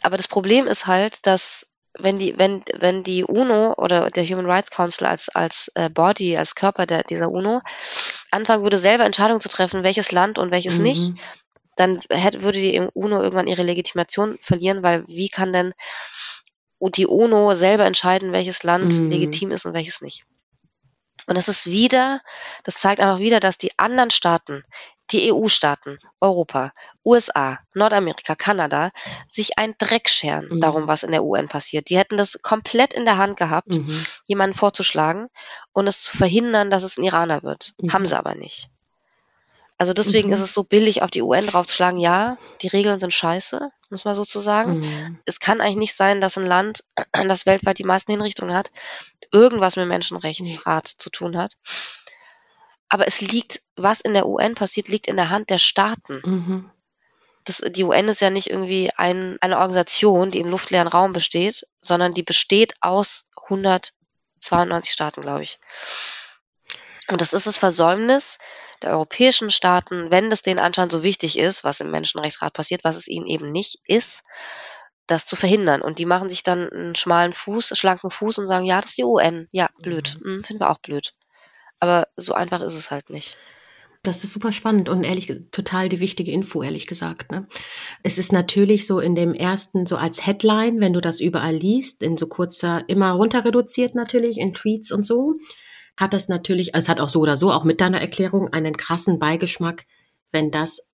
Aber 0.02 0.18
das 0.18 0.28
Problem 0.28 0.68
ist 0.68 0.88
halt, 0.88 1.28
dass 1.28 1.71
wenn 2.04 2.20
die, 2.20 2.38
wenn, 2.38 2.64
wenn 2.80 3.04
die 3.04 3.24
UNO 3.24 3.74
oder 3.78 4.10
der 4.10 4.26
Human 4.26 4.46
Rights 4.46 4.72
Council 4.72 5.08
als, 5.08 5.30
als 5.30 5.72
äh, 5.76 5.90
Body, 5.90 6.38
als 6.38 6.56
Körper 6.56 6.86
der, 6.86 7.04
dieser 7.04 7.32
UNO 7.32 7.62
anfangen 8.32 8.64
würde, 8.64 8.80
selber 8.80 9.06
Entscheidungen 9.06 9.42
zu 9.42 9.50
treffen, 9.50 9.84
welches 9.84 10.12
Land 10.12 10.38
und 10.38 10.52
welches 10.52 10.80
nicht, 10.80 11.14
Mhm. 11.14 11.20
dann 11.76 12.02
hätte, 12.10 12.42
würde 12.44 12.60
die 12.60 12.80
UNO 12.94 13.22
irgendwann 13.22 13.48
ihre 13.48 13.64
Legitimation 13.64 14.38
verlieren, 14.42 14.84
weil 14.84 15.08
wie 15.08 15.30
kann 15.30 15.54
denn 15.54 15.74
die 16.96 17.08
UNO 17.08 17.54
selber 17.56 17.86
entscheiden, 17.86 18.34
welches 18.34 18.64
Land 18.64 19.00
Mhm. 19.02 19.10
legitim 19.10 19.52
ist 19.52 19.66
und 19.66 19.74
welches 19.74 20.02
nicht? 20.02 20.26
Und 21.28 21.36
das 21.36 21.48
ist 21.48 21.68
wieder, 21.68 22.20
das 22.64 22.76
zeigt 22.76 23.00
einfach 23.02 23.20
wieder, 23.20 23.40
dass 23.40 23.58
die 23.58 23.78
anderen 23.78 24.12
Staaten, 24.12 24.64
die 25.12 25.32
EU-Staaten, 25.32 26.00
Europa, 26.20 26.72
USA, 27.06 27.60
Nordamerika, 27.74 28.36
Kanada, 28.36 28.92
sich 29.28 29.58
ein 29.58 29.76
Dreck 29.78 30.10
scheren 30.10 30.48
Mhm. 30.50 30.60
darum, 30.62 30.88
was 30.88 31.04
in 31.04 31.12
der 31.12 31.24
UN 31.24 31.48
passiert. 31.48 31.90
Die 31.90 31.98
hätten 31.98 32.18
das 32.18 32.42
komplett 32.42 32.94
in 32.94 33.06
der 33.06 33.18
Hand 33.18 33.38
gehabt, 33.38 33.70
Mhm. 33.70 34.06
jemanden 34.26 34.56
vorzuschlagen 34.58 35.28
und 35.74 35.88
es 35.88 36.02
zu 36.02 36.18
verhindern, 36.18 36.70
dass 36.70 36.84
es 36.84 36.98
ein 36.98 37.04
Iraner 37.04 37.44
wird. 37.44 37.74
Mhm. 37.78 37.94
Haben 37.94 38.06
sie 38.06 38.18
aber 38.18 38.36
nicht. 38.36 38.70
Also 39.78 39.94
deswegen 39.94 40.28
Mhm. 40.28 40.36
ist 40.36 40.42
es 40.42 40.54
so 40.54 40.64
billig, 40.64 41.02
auf 41.02 41.10
die 41.10 41.24
UN 41.24 41.48
draufzuschlagen, 41.48 42.00
ja, 42.00 42.38
die 42.62 42.68
Regeln 42.68 43.00
sind 43.00 43.14
scheiße, 43.16 43.72
muss 43.90 44.06
man 44.06 44.14
sozusagen. 44.14 44.80
Mhm. 44.80 45.20
Es 45.26 45.40
kann 45.40 45.60
eigentlich 45.60 45.78
nicht 45.78 45.96
sein, 45.96 46.22
dass 46.22 46.38
ein 46.38 46.46
Land, 46.46 46.84
das 47.28 47.48
weltweit 47.48 47.80
die 47.80 47.84
meisten 47.84 48.12
Hinrichtungen 48.12 48.54
hat, 48.56 48.70
irgendwas 49.32 49.76
mit 49.78 49.84
dem 49.86 49.90
Menschenrechtsrat 49.90 50.88
zu 50.88 51.10
tun 51.10 51.36
hat. 51.36 51.54
Aber 52.92 53.08
es 53.08 53.22
liegt, 53.22 53.62
was 53.78 54.02
in 54.02 54.14
der 54.14 54.28
UN 54.28 54.54
passiert, 54.54 54.90
liegt 54.90 55.08
in 55.08 55.16
der 55.16 55.30
Hand 55.30 55.50
der 55.50 55.60
Staaten. 55.60 56.22
Mhm. 56.26 56.72
Das, 57.46 57.60
die 57.60 57.86
UN 57.86 58.10
ist 58.10 58.20
ja 58.20 58.30
nicht 58.30 58.50
irgendwie 58.50 58.92
ein, 58.98 59.38
eine 59.40 59.60
Organisation, 59.60 60.30
die 60.30 60.40
im 60.40 60.50
luftleeren 60.50 60.90
Raum 60.90 61.14
besteht, 61.14 61.66
sondern 61.80 62.14
die 62.14 62.22
besteht 62.22 62.74
aus 62.82 63.28
192 63.44 64.92
Staaten, 64.92 65.22
glaube 65.22 65.44
ich. 65.44 65.58
Und 67.08 67.22
das 67.22 67.32
ist 67.32 67.48
das 67.48 67.58
Versäumnis 67.58 68.40
der 68.82 68.92
europäischen 68.92 69.52
Staaten, 69.52 70.12
wenn 70.12 70.30
das 70.30 70.42
denen 70.42 70.60
anscheinend 70.60 70.92
so 70.92 71.02
wichtig 71.02 71.40
ist, 71.40 71.64
was 71.64 71.80
im 71.80 71.92
Menschenrechtsrat 71.92 72.52
passiert, 72.52 72.84
was 72.84 72.98
es 72.98 73.08
ihnen 73.08 73.26
eben 73.26 73.54
nicht 73.54 73.80
ist, 73.86 74.24
das 75.08 75.26
zu 75.26 75.38
verhindern. 75.38 75.82
Und 75.82 75.98
die 75.98 76.06
machen 76.06 76.30
sich 76.30 76.44
dann 76.44 76.70
einen 76.70 76.96
schmalen 76.96 77.32
Fuß, 77.32 77.72
schlanken 77.78 78.12
Fuß 78.12 78.38
und 78.40 78.48
sagen, 78.48 78.66
ja, 78.66 78.82
das 78.82 78.92
ist 78.92 78.98
die 78.98 79.06
UN. 79.06 79.48
Ja, 79.52 79.70
blöd. 79.80 80.18
Mhm. 80.20 80.26
Hm, 80.26 80.44
finden 80.44 80.62
wir 80.62 80.70
auch 80.70 80.80
blöd. 80.80 81.14
Aber 81.82 82.08
so 82.16 82.34
einfach 82.34 82.62
ist 82.62 82.76
es 82.76 82.92
halt 82.92 83.10
nicht. 83.10 83.38
Das 84.04 84.24
ist 84.24 84.32
super 84.32 84.52
spannend 84.52 84.88
und 84.88 85.04
ehrlich 85.04 85.32
total 85.52 85.90
die 85.90 86.00
wichtige 86.00 86.32
Info, 86.32 86.64
ehrlich 86.64 86.88
gesagt. 86.88 87.32
Ne? 87.32 87.48
Es 88.02 88.18
ist 88.18 88.32
natürlich 88.32 88.88
so 88.88 89.00
in 89.00 89.14
dem 89.14 89.34
ersten, 89.34 89.86
so 89.86 89.98
als 89.98 90.26
Headline, 90.26 90.80
wenn 90.80 90.94
du 90.94 91.02
das 91.02 91.20
überall 91.20 91.56
liest, 91.56 92.02
in 92.02 92.18
so 92.18 92.28
kurzer, 92.28 92.84
immer 92.88 93.12
runter 93.12 93.46
reduziert 93.46 93.94
natürlich, 93.94 94.38
in 94.38 94.54
Tweets 94.54 94.92
und 94.92 95.06
so, 95.06 95.36
hat 95.98 96.14
das 96.14 96.30
natürlich, 96.30 96.74
es 96.74 96.88
hat 96.88 97.00
auch 97.00 97.10
so 97.10 97.20
oder 97.20 97.36
so, 97.36 97.52
auch 97.52 97.64
mit 97.64 97.82
deiner 97.82 98.02
Erklärung, 98.02 98.48
einen 98.50 98.78
krassen 98.78 99.20
Beigeschmack, 99.20 99.86
wenn 100.32 100.50
das 100.50 100.92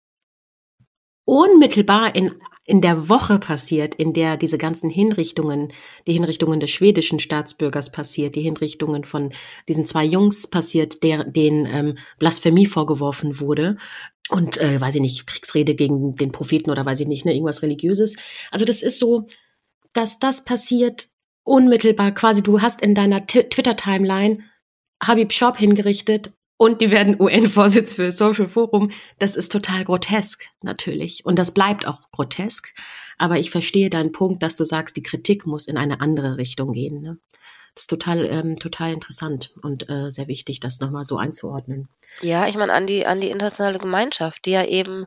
unmittelbar 1.24 2.16
in 2.16 2.42
in 2.68 2.82
der 2.82 3.08
Woche 3.08 3.40
passiert, 3.40 3.96
in 3.96 4.12
der 4.12 4.36
diese 4.36 4.58
ganzen 4.58 4.90
Hinrichtungen, 4.90 5.72
die 6.06 6.12
Hinrichtungen 6.12 6.60
des 6.60 6.70
schwedischen 6.70 7.20
Staatsbürgers 7.20 7.94
passiert, 7.94 8.36
die 8.36 8.42
Hinrichtungen 8.42 9.06
von 9.06 9.32
diesen 9.70 9.86
zwei 9.86 10.04
Jungs 10.04 10.48
passiert, 10.48 11.02
der, 11.02 11.24
denen 11.24 11.66
ähm, 11.66 11.98
Blasphemie 12.20 12.66
vorgeworfen 12.66 13.40
wurde 13.40 13.78
und, 14.30 14.58
äh, 14.58 14.82
weiß 14.82 14.96
ich 14.96 15.02
nicht, 15.02 15.28
Kriegsrede 15.28 15.76
gegen 15.76 16.16
den 16.18 16.34
Propheten 16.34 16.70
oder 16.70 16.86
weiß 16.86 17.00
ich 17.00 17.08
nicht, 17.08 17.26
ne, 17.26 17.32
irgendwas 17.34 17.62
Religiöses. 17.62 18.18
Also 18.52 18.66
das 18.66 18.82
ist 18.82 19.00
so, 19.00 19.28
dass 19.94 20.20
das 20.20 20.44
passiert 20.44 21.08
unmittelbar, 21.44 22.12
quasi 22.12 22.44
du 22.44 22.62
hast 22.62 22.82
in 22.82 22.94
deiner 22.94 23.26
Twitter-Timeline 23.26 24.40
Habib 25.02 25.32
Shop 25.32 25.58
hingerichtet 25.58 26.34
und 26.58 26.82
die 26.82 26.92
werden 26.92 27.16
UN-Vorsitz 27.20 27.96
für 27.96 28.12
Social 28.12 28.48
Forum. 28.48 28.92
Das 29.20 29.36
ist 29.36 29.52
total 29.52 29.84
grotesk, 29.86 30.48
natürlich. 30.62 31.26
Und 31.26 31.38
das 31.40 31.54
bleibt 31.54 31.88
auch 31.88 32.12
grotesk. 32.12 32.74
Aber 33.18 33.38
ich 33.38 33.50
verstehe 33.50 33.90
deinen 33.90 34.12
Punkt, 34.12 34.44
dass 34.44 34.56
du 34.56 34.64
sagst, 34.64 34.96
die 34.98 35.04
Kritik 35.04 35.46
muss 35.48 35.68
in 35.68 35.78
eine 35.78 36.02
andere 36.02 36.38
Richtung 36.38 36.74
gehen. 36.74 37.02
Ne? 37.02 37.18
Das 37.74 37.84
ist 37.84 37.90
total, 37.90 38.26
ähm, 38.26 38.56
total 38.56 38.92
interessant 38.94 39.54
und 39.62 39.90
äh, 39.90 40.10
sehr 40.12 40.28
wichtig, 40.28 40.60
das 40.60 40.80
nochmal 40.80 41.04
so 41.04 41.18
einzuordnen. 41.18 41.88
Ja, 42.22 42.48
ich 42.48 42.56
meine, 42.56 42.74
an 42.74 42.88
die, 42.88 43.06
an 43.06 43.22
die 43.22 43.30
internationale 43.30 43.78
Gemeinschaft, 43.80 44.46
die 44.46 44.52
ja 44.52 44.66
eben 44.66 45.06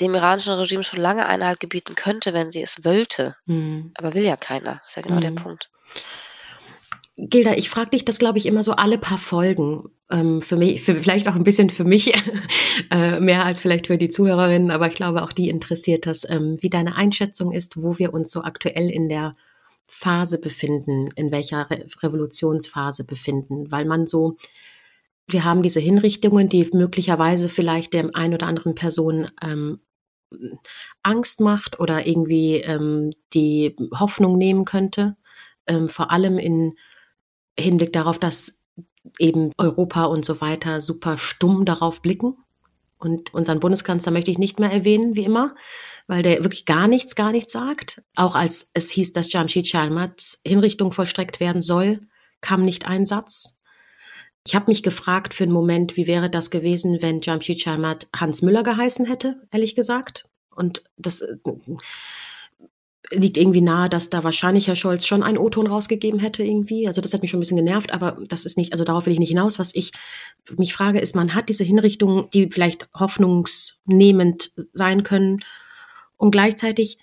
dem 0.00 0.14
iranischen 0.14 0.52
Regime 0.54 0.84
schon 0.84 1.00
lange 1.00 1.26
Einhalt 1.26 1.60
gebieten 1.60 1.94
könnte, 1.94 2.34
wenn 2.34 2.50
sie 2.50 2.62
es 2.62 2.84
wollte. 2.84 3.36
Mhm. 3.46 3.92
Aber 3.94 4.14
will 4.14 4.24
ja 4.24 4.36
keiner. 4.36 4.80
Ist 4.84 4.96
ja 4.96 5.02
genau 5.02 5.16
Mhm. 5.16 5.20
der 5.20 5.30
Punkt. 5.30 5.70
Gilda, 7.18 7.54
ich 7.54 7.68
frage 7.68 7.90
dich 7.90 8.04
das, 8.04 8.20
glaube 8.20 8.38
ich, 8.38 8.46
immer 8.46 8.62
so 8.62 8.72
alle 8.72 8.96
paar 8.96 9.18
Folgen. 9.18 9.90
Ähm, 10.10 10.40
für 10.40 10.56
mich, 10.56 10.82
für, 10.82 10.94
vielleicht 10.94 11.28
auch 11.28 11.34
ein 11.34 11.44
bisschen 11.44 11.68
für 11.68 11.84
mich, 11.84 12.14
äh, 12.90 13.18
mehr 13.18 13.44
als 13.44 13.60
vielleicht 13.60 13.88
für 13.88 13.98
die 13.98 14.08
Zuhörerinnen, 14.08 14.70
aber 14.70 14.86
ich 14.86 14.94
glaube, 14.94 15.22
auch 15.22 15.32
die 15.32 15.48
interessiert 15.48 16.06
das, 16.06 16.28
ähm, 16.30 16.58
wie 16.60 16.70
deine 16.70 16.94
Einschätzung 16.94 17.52
ist, 17.52 17.82
wo 17.82 17.98
wir 17.98 18.14
uns 18.14 18.30
so 18.30 18.42
aktuell 18.42 18.88
in 18.88 19.08
der 19.08 19.36
Phase 19.86 20.38
befinden, 20.38 21.08
in 21.16 21.32
welcher 21.32 21.68
Re 21.70 21.86
Revolutionsphase 22.02 23.04
befinden, 23.04 23.70
weil 23.70 23.84
man 23.84 24.06
so, 24.06 24.36
wir 25.26 25.44
haben 25.44 25.62
diese 25.62 25.80
Hinrichtungen, 25.80 26.48
die 26.48 26.70
möglicherweise 26.72 27.48
vielleicht 27.48 27.94
der 27.94 28.10
ein 28.14 28.32
oder 28.32 28.46
anderen 28.46 28.74
Person 28.74 29.28
ähm, 29.42 29.80
Angst 31.02 31.40
macht 31.40 31.80
oder 31.80 32.06
irgendwie 32.06 32.56
ähm, 32.56 33.10
die 33.34 33.74
Hoffnung 33.98 34.38
nehmen 34.38 34.64
könnte, 34.64 35.16
ähm, 35.66 35.88
vor 35.88 36.10
allem 36.10 36.38
in 36.38 36.74
Hinblick 37.58 37.92
darauf, 37.92 38.18
dass 38.18 38.58
eben 39.18 39.52
Europa 39.58 40.04
und 40.04 40.24
so 40.24 40.40
weiter 40.40 40.80
super 40.80 41.18
stumm 41.18 41.64
darauf 41.64 42.02
blicken. 42.02 42.36
Und 42.98 43.32
unseren 43.32 43.60
Bundeskanzler 43.60 44.10
möchte 44.12 44.30
ich 44.30 44.38
nicht 44.38 44.58
mehr 44.58 44.72
erwähnen, 44.72 45.14
wie 45.14 45.24
immer, 45.24 45.54
weil 46.08 46.22
der 46.22 46.42
wirklich 46.42 46.64
gar 46.64 46.88
nichts, 46.88 47.14
gar 47.14 47.30
nichts 47.30 47.52
sagt. 47.52 48.02
Auch 48.16 48.34
als 48.34 48.70
es 48.74 48.90
hieß, 48.90 49.12
dass 49.12 49.32
Jamshid 49.32 49.68
Sharmats 49.68 50.40
Hinrichtung 50.44 50.90
vollstreckt 50.92 51.38
werden 51.38 51.62
soll, 51.62 52.00
kam 52.40 52.64
nicht 52.64 52.86
ein 52.86 53.06
Satz. 53.06 53.54
Ich 54.46 54.54
habe 54.54 54.66
mich 54.68 54.82
gefragt 54.82 55.34
für 55.34 55.44
einen 55.44 55.52
Moment, 55.52 55.96
wie 55.96 56.06
wäre 56.06 56.30
das 56.30 56.50
gewesen, 56.50 56.98
wenn 57.00 57.20
Jamshid 57.20 57.60
Sharmat 57.60 58.08
Hans 58.16 58.42
Müller 58.42 58.62
geheißen 58.62 59.06
hätte, 59.06 59.42
ehrlich 59.52 59.74
gesagt. 59.74 60.26
Und 60.54 60.82
das 60.96 61.20
äh, 61.20 61.36
liegt 63.10 63.38
irgendwie 63.38 63.60
nahe, 63.60 63.88
dass 63.88 64.10
da 64.10 64.22
wahrscheinlich 64.22 64.68
Herr 64.68 64.76
Scholz 64.76 65.06
schon 65.06 65.22
einen 65.22 65.38
O-Ton 65.38 65.66
rausgegeben 65.66 66.20
hätte 66.20 66.44
irgendwie. 66.44 66.86
Also 66.86 67.00
das 67.00 67.14
hat 67.14 67.22
mich 67.22 67.30
schon 67.30 67.38
ein 67.38 67.40
bisschen 67.40 67.56
genervt, 67.56 67.92
aber 67.92 68.18
das 68.28 68.44
ist 68.44 68.58
nicht, 68.58 68.72
also 68.72 68.84
darauf 68.84 69.06
will 69.06 69.14
ich 69.14 69.18
nicht 69.18 69.30
hinaus. 69.30 69.58
Was 69.58 69.74
ich 69.74 69.92
mich 70.56 70.74
frage, 70.74 70.98
ist, 70.98 71.16
man 71.16 71.34
hat 71.34 71.48
diese 71.48 71.64
Hinrichtungen, 71.64 72.28
die 72.34 72.50
vielleicht 72.50 72.88
hoffnungsnehmend 72.94 74.52
sein 74.74 75.02
können 75.04 75.42
und 76.16 76.32
gleichzeitig 76.32 76.98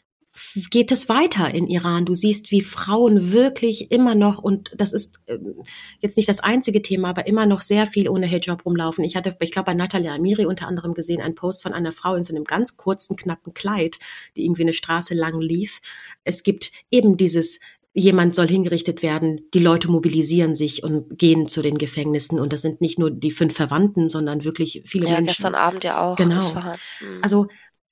geht 0.70 0.92
es 0.92 1.10
weiter 1.10 1.54
in 1.54 1.68
Iran. 1.68 2.06
Du 2.06 2.14
siehst, 2.14 2.52
wie 2.52 2.62
Frauen 2.62 3.32
wirklich 3.32 3.92
immer 3.92 4.16
noch, 4.16 4.40
und 4.40 4.72
das 4.76 4.94
ist 4.94 5.20
ähm, 5.28 5.56
jetzt 6.00 6.18
nicht 6.18 6.30
das 6.30 6.40
einzige 6.40 6.82
Thema, 6.82 7.10
aber 7.10 7.28
immer 7.28 7.46
noch 7.46 7.62
sehr 7.62 7.88
viel 7.88 8.10
ohne 8.10 8.26
Hijab 8.28 8.66
rumlaufen. 8.66 9.04
Ich 9.04 9.16
hatte, 9.16 9.36
ich 9.40 9.52
glaube, 9.52 9.68
bei 9.68 9.74
Natalia 9.74 10.16
Amiri 10.16 10.46
unter 10.46 10.68
anderem 10.68 10.94
gesehen, 10.94 11.22
einen 11.22 11.36
Post 11.36 11.64
von 11.64 11.74
einer 11.74 11.92
Frau 11.92 12.16
in 12.16 12.24
so 12.24 12.34
einem 12.34 12.46
ganz 12.46 12.78
kurzen, 12.78 13.16
knappen 13.16 13.54
Kleid, 13.54 13.98
die 14.36 14.46
irgendwie 14.46 14.64
eine 14.64 14.74
Straße 14.74 15.14
lang 15.14 15.40
lief. 15.42 15.80
Es 16.24 16.44
gibt 16.44 16.72
eben 16.92 17.18
dieses, 17.18 17.60
jemand 17.94 18.36
soll 18.36 18.48
hingerichtet 18.48 19.02
werden, 19.02 19.42
die 19.54 19.60
Leute 19.60 19.90
mobilisieren 19.90 20.56
sich 20.56 20.84
und 20.84 21.18
gehen 21.18 21.48
zu 21.48 21.62
den 21.62 21.78
Gefängnissen. 21.78 22.40
Und 22.40 22.54
das 22.54 22.62
sind 22.62 22.82
nicht 22.82 23.00
nur 23.00 23.10
die 23.12 23.32
fünf 23.32 23.56
Verwandten, 23.56 24.10
sondern 24.10 24.44
wirklich 24.44 24.84
viele 24.86 25.06
Ja, 25.06 25.12
Menschen. 25.16 25.28
gestern 25.28 25.56
Abend 25.56 25.84
ja 25.84 26.02
auch. 26.02 26.16
Genau. 26.16 26.42
Mhm. 26.50 27.22
Also 27.22 27.48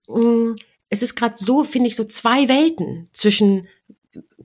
mh, 0.08 0.56
es 0.94 1.02
ist 1.02 1.16
gerade 1.16 1.36
so, 1.38 1.64
finde 1.64 1.88
ich, 1.88 1.96
so 1.96 2.04
zwei 2.04 2.48
Welten 2.48 3.10
zwischen 3.14 3.68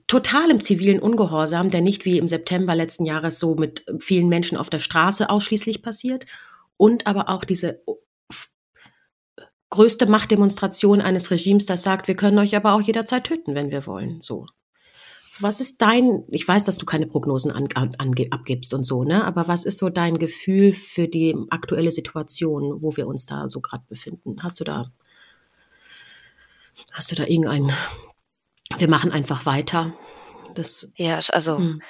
totalem 0.07 0.61
zivilen 0.63 0.99
Ungehorsam, 0.99 1.69
der 1.69 1.83
nicht 1.83 2.07
wie 2.07 2.17
im 2.17 2.27
September 2.27 2.75
letzten 2.75 3.05
Jahres 3.05 3.39
so 3.39 3.55
mit 3.55 3.85
vielen 4.01 4.29
Menschen 4.29 4.57
auf 4.57 4.71
der 4.71 4.81
Straße 4.81 5.29
ausschließlich 5.29 5.83
passiert, 5.83 6.27
und 6.79 7.07
aber 7.07 7.29
auch 7.29 7.45
diese 7.45 7.83
größte 9.71 10.07
Machtdemonstration 10.07 11.03
eines 11.03 11.31
Regimes, 11.31 11.67
das 11.67 11.83
sagt, 11.83 12.09
wir 12.09 12.15
können 12.15 12.39
euch 12.39 12.57
aber 12.57 12.73
auch 12.73 12.81
jederzeit 12.81 13.25
töten, 13.25 13.55
wenn 13.55 13.71
wir 13.71 13.87
wollen. 13.87 14.23
So. 14.23 14.47
Was 15.41 15.61
ist 15.61 15.83
dein, 15.83 16.25
ich 16.29 16.49
weiß, 16.49 16.65
dass 16.65 16.79
du 16.79 16.87
keine 16.87 17.07
Prognosen 17.07 17.51
an, 17.51 17.69
an, 17.75 18.15
abgibst 18.31 18.73
und 18.73 18.85
so, 18.85 19.05
ne? 19.05 19.25
Aber 19.25 19.47
was 19.47 19.65
ist 19.65 19.79
so 19.79 19.89
dein 19.89 20.19
Gefühl 20.19 20.73
für 20.73 21.09
die 21.09 21.37
aktuelle 21.51 21.91
Situation, 21.91 22.83
wo 22.83 22.97
wir 22.97 23.07
uns 23.07 23.27
da 23.27 23.51
so 23.51 23.61
gerade 23.61 23.85
befinden? 23.89 24.43
Hast 24.43 24.59
du 24.61 24.65
da, 24.65 24.91
hast 26.93 27.11
du 27.11 27.17
da 27.17 27.25
irgendein, 27.25 27.75
wir 28.77 28.89
machen 28.89 29.13
einfach 29.13 29.47
weiter? 29.47 29.93
Das, 30.55 30.93
ja, 30.97 31.19
also, 31.33 31.59
hm, 31.59 31.83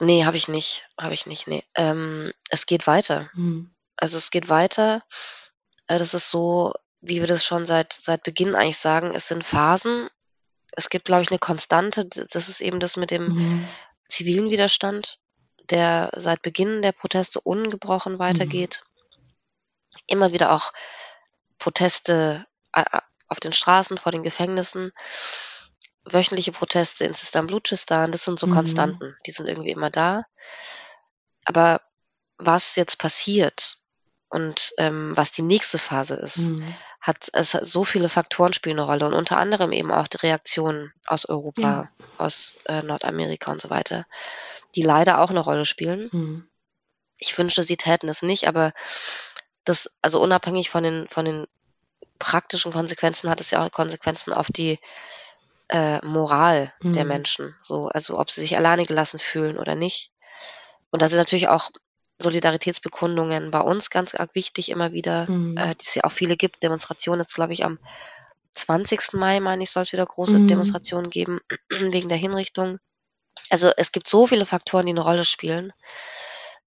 nee, 0.00 0.24
habe 0.24 0.36
ich 0.36 0.48
nicht. 0.48 0.84
Habe 1.00 1.14
ich 1.14 1.26
nicht, 1.26 1.46
nee. 1.46 1.62
Ähm, 1.76 2.32
es 2.50 2.66
geht 2.66 2.86
weiter. 2.86 3.30
hm, 3.34 3.70
Also 3.96 4.16
es 4.16 4.30
geht 4.30 4.48
weiter. 4.48 5.02
Äh, 5.86 5.98
Das 5.98 6.14
ist 6.14 6.30
so, 6.30 6.74
wie 7.00 7.20
wir 7.20 7.26
das 7.26 7.44
schon 7.44 7.66
seit, 7.66 7.92
seit 7.92 8.22
Beginn 8.22 8.54
eigentlich 8.54 8.78
sagen, 8.78 9.12
es 9.14 9.28
sind 9.28 9.44
Phasen. 9.44 10.08
Es 10.72 10.88
gibt, 10.88 11.04
glaube 11.04 11.22
ich, 11.22 11.30
eine 11.30 11.38
Konstante. 11.38 12.06
Das 12.06 12.48
ist 12.48 12.60
eben 12.60 12.80
das 12.80 12.96
mit 12.96 13.10
dem 13.10 13.28
mhm, 13.28 13.68
zivilen 14.08 14.50
Widerstand, 14.50 15.18
der 15.70 16.10
seit 16.16 16.42
Beginn 16.42 16.82
der 16.82 16.92
Proteste 16.92 17.40
ungebrochen 17.40 18.18
weitergeht. 18.18 18.82
Immer 20.08 20.32
wieder 20.32 20.50
auch 20.52 20.72
Proteste 21.58 22.44
auf 23.28 23.40
den 23.40 23.52
Straßen, 23.52 23.98
vor 23.98 24.12
den 24.12 24.22
Gefängnissen, 24.22 24.92
wöchentliche 26.04 26.52
Proteste 26.52 27.04
in 27.04 27.14
Sistan 27.14 27.46
Blutschistan, 27.46 28.12
das 28.12 28.24
sind 28.24 28.38
so 28.38 28.46
Mhm. 28.46 28.52
Konstanten, 28.52 29.16
die 29.26 29.30
sind 29.30 29.48
irgendwie 29.48 29.70
immer 29.70 29.90
da. 29.90 30.24
Aber 31.44 31.80
was 32.36 32.76
jetzt 32.76 32.98
passiert 32.98 33.78
und 34.28 34.72
ähm, 34.78 35.12
was 35.16 35.32
die 35.32 35.42
nächste 35.42 35.78
Phase 35.78 36.14
ist, 36.16 36.50
mhm. 36.50 36.74
hat 37.00 37.28
es 37.32 37.54
hat 37.54 37.66
so 37.66 37.84
viele 37.84 38.08
Faktoren 38.08 38.52
spielen 38.52 38.78
eine 38.78 38.86
Rolle 38.88 39.06
und 39.06 39.14
unter 39.14 39.38
anderem 39.38 39.72
eben 39.72 39.92
auch 39.92 40.08
die 40.08 40.18
Reaktionen 40.18 40.92
aus 41.06 41.26
Europa, 41.26 41.60
Ja. 41.60 41.90
aus 42.18 42.58
äh, 42.64 42.82
Nordamerika 42.82 43.52
und 43.52 43.60
so 43.60 43.70
weiter, 43.70 44.04
die 44.74 44.82
leider 44.82 45.20
auch 45.20 45.30
eine 45.30 45.40
Rolle 45.40 45.64
spielen. 45.64 46.08
Mhm. 46.12 46.48
Ich 47.16 47.38
wünschte, 47.38 47.62
sie 47.62 47.76
täten 47.76 48.08
es 48.08 48.22
nicht, 48.22 48.48
aber 48.48 48.72
das, 49.64 49.96
also 50.02 50.20
unabhängig 50.20 50.68
von 50.68 50.82
den, 50.82 51.06
von 51.08 51.24
den 51.24 51.46
praktischen 52.24 52.72
Konsequenzen, 52.72 53.28
hat 53.30 53.40
es 53.40 53.50
ja 53.50 53.62
auch 53.62 53.70
Konsequenzen 53.70 54.32
auf 54.32 54.48
die 54.50 54.78
äh, 55.68 56.04
Moral 56.04 56.72
der 56.82 57.04
Mhm. 57.04 57.08
Menschen. 57.08 57.56
So, 57.62 57.88
also 57.88 58.18
ob 58.18 58.30
sie 58.30 58.40
sich 58.40 58.56
alleine 58.56 58.86
gelassen 58.86 59.18
fühlen 59.18 59.58
oder 59.58 59.74
nicht. 59.74 60.10
Und 60.90 61.02
da 61.02 61.08
sind 61.08 61.18
natürlich 61.18 61.48
auch 61.48 61.70
Solidaritätsbekundungen 62.18 63.50
bei 63.50 63.60
uns 63.60 63.90
ganz 63.90 64.14
arg 64.14 64.34
wichtig 64.34 64.68
immer 64.70 64.92
wieder, 64.92 65.26
Mhm. 65.28 65.56
äh, 65.58 65.74
die 65.74 65.84
es 65.86 65.94
ja 65.94 66.04
auch 66.04 66.12
viele 66.12 66.36
gibt. 66.36 66.62
Demonstrationen 66.62 67.20
jetzt, 67.20 67.34
glaube 67.34 67.52
ich, 67.52 67.64
am 67.64 67.78
20. 68.54 69.18
Mai, 69.18 69.40
meine 69.40 69.62
ich, 69.64 69.70
soll 69.70 69.82
es 69.82 69.92
wieder 69.92 70.06
große 70.06 70.38
Mhm. 70.40 70.46
Demonstrationen 70.46 71.10
geben 71.10 71.40
wegen 71.70 72.08
der 72.08 72.18
Hinrichtung. 72.18 72.78
Also 73.50 73.70
es 73.76 73.90
gibt 73.92 74.08
so 74.08 74.26
viele 74.26 74.46
Faktoren, 74.46 74.86
die 74.86 74.92
eine 74.92 75.00
Rolle 75.02 75.24
spielen, 75.24 75.72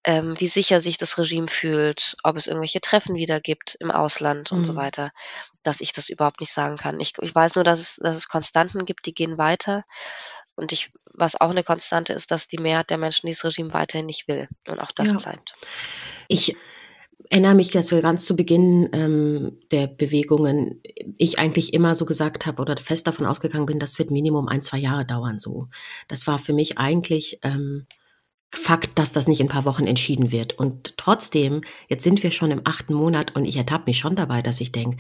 ähm, 0.08 0.40
wie 0.40 0.48
sicher 0.48 0.80
sich 0.80 0.98
das 0.98 1.18
Regime 1.18 1.50
fühlt, 1.50 2.16
ob 2.24 2.38
es 2.38 2.48
irgendwelche 2.48 2.80
Treffen 2.80 3.16
wieder 3.16 3.42
gibt 3.42 3.76
im 3.82 3.92
Ausland 3.92 4.54
und 4.54 4.66
so 4.66 4.72
Mhm. 4.72 4.78
weiter, 4.78 5.12
dass 5.64 5.82
ich 5.82 5.92
das 5.92 6.08
überhaupt 6.08 6.40
nicht 6.40 6.54
sagen 6.54 6.78
kann. 6.78 6.98
Ich, 7.02 7.14
ich 7.22 7.36
weiß 7.36 7.56
nur, 7.56 7.66
dass 7.66 7.80
es, 7.82 7.96
dass 7.98 8.16
es 8.16 8.30
Konstanten 8.30 8.86
gibt, 8.86 9.06
die 9.06 9.14
gehen 9.14 9.38
weiter. 9.38 9.84
Und 10.56 10.72
ich, 10.72 10.92
was 11.14 11.40
auch 11.40 11.50
eine 11.50 11.64
Konstante 11.64 12.14
ist, 12.14 12.32
dass 12.32 12.48
die 12.48 12.58
Mehrheit 12.58 12.90
der 12.90 12.98
Menschen 12.98 13.28
dieses 13.28 13.44
Regime 13.44 13.74
weiterhin 13.74 14.06
nicht 14.06 14.30
will. 14.30 14.48
Und 14.66 14.80
auch 14.80 14.94
das 14.94 15.12
Ja. 15.12 15.18
bleibt. 15.18 15.56
Ich 16.30 16.56
erinnere 17.30 17.56
mich, 17.56 17.70
dass 17.72 17.92
wir 17.92 18.02
ganz 18.02 18.26
zu 18.26 18.38
Beginn 18.38 18.90
ähm, 18.94 19.60
der 19.72 19.88
Bewegungen 19.88 20.82
ich 21.18 21.38
eigentlich 21.38 21.74
immer 21.74 21.96
so 21.96 22.06
gesagt 22.06 22.46
habe 22.46 22.62
oder 22.62 22.78
fest 22.78 23.08
davon 23.08 23.26
ausgegangen 23.26 23.66
bin, 23.66 23.80
das 23.80 24.00
wird 24.00 24.10
Minimum 24.10 24.48
ein, 24.48 24.62
zwei 24.62 24.78
Jahre 24.78 25.06
dauern 25.06 25.38
so. 25.38 25.68
Das 26.08 26.28
war 26.28 26.40
für 26.40 26.54
mich 26.54 26.78
eigentlich 26.78 27.40
ähm, 27.44 27.88
Fakt, 28.52 28.98
dass 28.98 29.12
das 29.12 29.28
nicht 29.28 29.42
in 29.42 29.48
ein 29.48 29.52
paar 29.52 29.66
Wochen 29.66 29.88
entschieden 29.88 30.32
wird. 30.32 30.58
Und 30.58 30.98
trotzdem, 30.98 31.62
jetzt 31.90 32.04
sind 32.04 32.24
wir 32.24 32.32
schon 32.32 32.52
im 32.52 32.62
achten 32.64 32.94
Monat 32.94 33.36
und 33.36 33.46
ich 33.46 33.58
ertappe 33.58 33.86
mich 33.88 34.00
schon 34.00 34.16
dabei, 34.16 34.42
dass 34.42 34.62
ich 34.62 34.72
denke, 34.72 34.98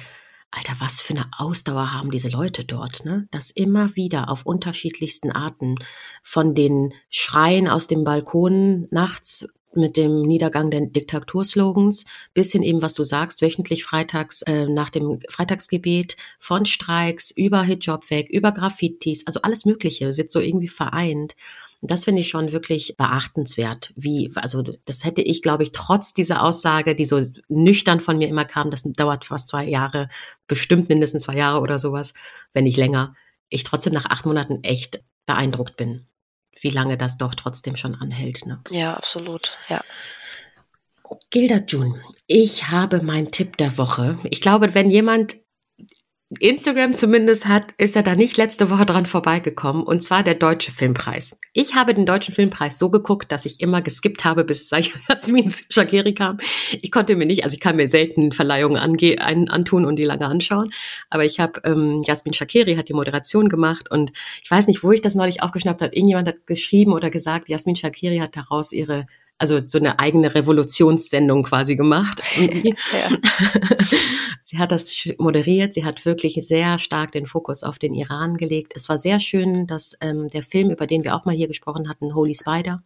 Alter, 0.51 0.73
was 0.79 1.01
für 1.01 1.13
eine 1.13 1.29
Ausdauer 1.37 1.93
haben 1.93 2.09
diese 2.09 2.29
Leute 2.29 2.63
dort, 2.63 3.03
ne? 3.03 3.27
Das 3.31 3.51
immer 3.51 3.95
wieder 3.95 4.29
auf 4.29 4.45
unterschiedlichsten 4.45 5.31
Arten 5.31 5.75
von 6.23 6.55
den 6.55 6.93
Schreien 7.09 7.67
aus 7.67 7.87
dem 7.87 8.05
Balkon 8.05 8.87
nachts 8.91 9.49
mit 9.73 9.97
dem 9.97 10.21
Niedergang 10.21 10.71
der 10.71 10.81
Diktaturslogans 10.81 12.05
bis 12.33 12.51
hin 12.51 12.63
eben, 12.63 12.81
was 12.81 12.93
du 12.93 13.03
sagst, 13.03 13.41
wöchentlich 13.41 13.83
freitags 13.83 14.41
äh, 14.43 14.65
nach 14.65 14.89
dem 14.89 15.19
Freitagsgebet 15.29 16.15
von 16.39 16.65
Streiks 16.65 17.31
über 17.31 17.61
Hijab 17.63 18.09
weg, 18.09 18.29
über 18.29 18.51
Graffitis, 18.51 19.27
also 19.27 19.41
alles 19.41 19.65
Mögliche 19.65 20.17
wird 20.17 20.31
so 20.31 20.39
irgendwie 20.39 20.69
vereint. 20.69 21.35
Und 21.81 21.91
das 21.91 22.05
finde 22.05 22.21
ich 22.21 22.29
schon 22.29 22.51
wirklich 22.51 22.95
beachtenswert. 22.97 23.93
Wie, 23.95 24.31
also 24.35 24.63
das 24.85 25.05
hätte 25.05 25.21
ich, 25.21 25.41
glaube 25.41 25.63
ich, 25.63 25.71
trotz 25.71 26.13
dieser 26.13 26.43
Aussage, 26.43 26.95
die 26.95 27.05
so 27.05 27.21
nüchtern 27.49 28.01
von 28.01 28.17
mir 28.17 28.27
immer 28.27 28.45
kam, 28.45 28.71
das 28.71 28.83
dauert 28.83 29.25
fast 29.25 29.47
zwei 29.47 29.65
Jahre, 29.65 30.09
bestimmt 30.47 30.89
mindestens 30.89 31.23
zwei 31.23 31.35
Jahre 31.35 31.61
oder 31.61 31.77
sowas, 31.77 32.13
wenn 32.53 32.63
nicht 32.63 32.77
länger, 32.77 33.15
ich 33.49 33.63
trotzdem 33.63 33.93
nach 33.93 34.05
acht 34.05 34.25
Monaten 34.25 34.63
echt 34.63 35.03
beeindruckt 35.25 35.77
bin, 35.77 36.07
wie 36.59 36.71
lange 36.71 36.97
das 36.97 37.17
doch 37.17 37.35
trotzdem 37.35 37.75
schon 37.75 37.95
anhält. 37.95 38.45
Ne? 38.45 38.59
Ja, 38.71 38.95
absolut. 38.95 39.57
Ja. 39.69 39.81
Gilda 41.29 41.57
June, 41.67 42.01
ich 42.25 42.69
habe 42.69 43.01
meinen 43.01 43.31
Tipp 43.31 43.57
der 43.57 43.77
Woche. 43.77 44.17
Ich 44.29 44.41
glaube, 44.41 44.73
wenn 44.73 44.89
jemand 44.89 45.37
Instagram 46.39 46.93
zumindest 46.93 47.47
hat, 47.47 47.73
ist 47.77 47.95
er 47.95 48.03
da 48.03 48.13
nicht 48.13 48.35
letzte 48.35 48.69
Woche 48.69 48.85
dran 48.85 49.05
vorbeigekommen, 49.05 49.83
und 49.83 50.03
zwar 50.03 50.23
der 50.23 50.35
Deutsche 50.35 50.73
Filmpreis. 50.73 51.37
Ich 51.53 51.75
habe 51.75 51.93
den 51.93 52.05
Deutschen 52.05 52.33
Filmpreis 52.33 52.77
so 52.77 52.89
geguckt, 52.89 53.31
dass 53.31 53.45
ich 53.45 53.61
immer 53.61 53.81
geskippt 53.81 54.25
habe, 54.25 54.43
bis 54.43 54.69
Jasmin 55.09 55.53
Shakiri 55.69 56.13
kam. 56.13 56.39
Ich 56.81 56.91
konnte 56.91 57.15
mir 57.15 57.25
nicht, 57.25 57.45
also 57.45 57.53
ich 57.53 57.61
kann 57.61 57.77
mir 57.77 57.87
selten 57.87 58.33
Verleihungen 58.33 58.75
ange 58.75 59.21
ein, 59.21 59.47
antun 59.47 59.85
und 59.85 59.95
die 59.95 60.03
lange 60.03 60.25
anschauen, 60.25 60.73
aber 61.09 61.23
ich 61.23 61.39
habe, 61.39 61.61
ähm, 61.63 62.03
Jasmin 62.05 62.33
Shakiri 62.33 62.75
hat 62.75 62.89
die 62.89 62.93
Moderation 62.93 63.47
gemacht 63.47 63.89
und 63.89 64.11
ich 64.43 64.51
weiß 64.51 64.67
nicht, 64.67 64.83
wo 64.83 64.91
ich 64.91 64.99
das 64.99 65.15
neulich 65.15 65.41
aufgeschnappt 65.41 65.81
habe, 65.81 65.95
irgendjemand 65.95 66.27
hat 66.27 66.45
geschrieben 66.45 66.91
oder 66.91 67.09
gesagt, 67.09 67.47
Jasmin 67.47 67.77
Shakiri 67.77 68.17
hat 68.17 68.35
daraus 68.35 68.73
ihre 68.73 69.07
also 69.37 69.61
so 69.65 69.77
eine 69.77 69.99
eigene 69.99 70.33
Revolutionssendung 70.33 71.43
quasi 71.43 71.75
gemacht. 71.75 72.21
sie 74.43 74.57
hat 74.57 74.71
das 74.71 75.07
moderiert, 75.17 75.73
sie 75.73 75.85
hat 75.85 76.05
wirklich 76.05 76.39
sehr 76.41 76.79
stark 76.79 77.11
den 77.11 77.27
Fokus 77.27 77.63
auf 77.63 77.79
den 77.79 77.93
Iran 77.93 78.37
gelegt. 78.37 78.73
Es 78.75 78.89
war 78.89 78.97
sehr 78.97 79.19
schön, 79.19 79.67
dass 79.67 79.97
ähm, 80.01 80.29
der 80.29 80.43
Film, 80.43 80.71
über 80.71 80.87
den 80.87 81.03
wir 81.03 81.15
auch 81.15 81.25
mal 81.25 81.35
hier 81.35 81.47
gesprochen 81.47 81.89
hatten, 81.89 82.15
Holy 82.15 82.35
Spider, 82.35 82.81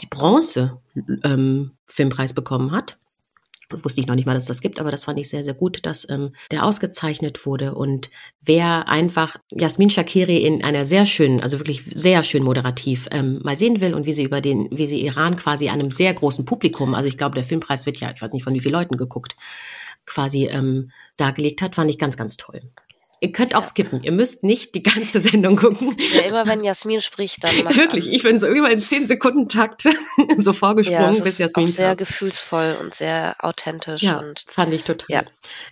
die 0.00 0.06
Bronze 0.06 0.80
ähm, 1.24 1.72
Filmpreis 1.86 2.32
bekommen 2.32 2.72
hat. 2.72 2.98
Wusste 3.70 4.00
ich 4.00 4.06
noch 4.06 4.14
nicht 4.14 4.24
mal, 4.24 4.34
dass 4.34 4.46
das 4.46 4.62
gibt, 4.62 4.80
aber 4.80 4.90
das 4.90 5.04
fand 5.04 5.18
ich 5.18 5.28
sehr, 5.28 5.44
sehr 5.44 5.54
gut, 5.54 5.84
dass 5.84 6.08
ähm, 6.08 6.32
der 6.50 6.64
ausgezeichnet 6.64 7.44
wurde. 7.44 7.74
Und 7.74 8.10
wer 8.40 8.88
einfach 8.88 9.36
Jasmin 9.52 9.90
Shakiri 9.90 10.38
in 10.38 10.64
einer 10.64 10.86
sehr 10.86 11.04
schönen, 11.04 11.40
also 11.40 11.58
wirklich 11.58 11.84
sehr 11.92 12.22
schön 12.22 12.42
moderativ 12.42 13.08
ähm, 13.10 13.40
mal 13.42 13.58
sehen 13.58 13.80
will 13.80 13.92
und 13.92 14.06
wie 14.06 14.14
sie 14.14 14.24
über 14.24 14.40
den, 14.40 14.68
wie 14.70 14.86
sie 14.86 15.04
Iran 15.04 15.36
quasi 15.36 15.68
einem 15.68 15.90
sehr 15.90 16.14
großen 16.14 16.44
Publikum, 16.46 16.94
also 16.94 17.08
ich 17.08 17.18
glaube, 17.18 17.34
der 17.34 17.44
Filmpreis 17.44 17.84
wird 17.84 17.98
ja, 17.98 18.10
ich 18.14 18.22
weiß 18.22 18.32
nicht 18.32 18.44
von 18.44 18.54
wie 18.54 18.60
vielen 18.60 18.72
Leuten 18.72 18.96
geguckt, 18.96 19.36
quasi 20.06 20.46
ähm, 20.46 20.90
dargelegt 21.18 21.60
hat, 21.60 21.74
fand 21.74 21.90
ich 21.90 21.98
ganz, 21.98 22.16
ganz 22.16 22.38
toll. 22.38 22.62
Ihr 23.20 23.32
könnt 23.32 23.54
auch 23.54 23.64
skippen. 23.64 24.02
Ihr 24.02 24.12
müsst 24.12 24.44
nicht 24.44 24.74
die 24.74 24.82
ganze 24.82 25.20
Sendung 25.22 25.56
gucken. 25.56 25.96
Ja, 26.14 26.22
immer 26.22 26.46
wenn 26.46 26.62
Jasmin 26.62 27.00
spricht, 27.00 27.42
dann 27.44 27.64
macht 27.64 27.76
Wirklich, 27.78 28.08
an. 28.08 28.12
ich 28.14 28.22
bin 28.22 28.38
so 28.38 28.46
immer 28.46 28.70
in 28.70 28.80
10 28.80 29.06
Sekunden 29.06 29.48
Takt 29.48 29.84
so 30.36 30.52
vorgesprungen, 30.52 31.14
ja, 31.14 31.22
bis 31.24 31.38
Jasmin 31.38 31.66
auch 31.66 31.68
sehr 31.70 31.88
kam. 31.88 31.96
gefühlsvoll 31.98 32.78
und 32.80 32.94
sehr 32.94 33.36
authentisch 33.40 34.02
Ja, 34.02 34.18
und 34.20 34.44
fand 34.48 34.72
ich 34.74 34.84
total. 34.84 35.06
Ja. 35.08 35.22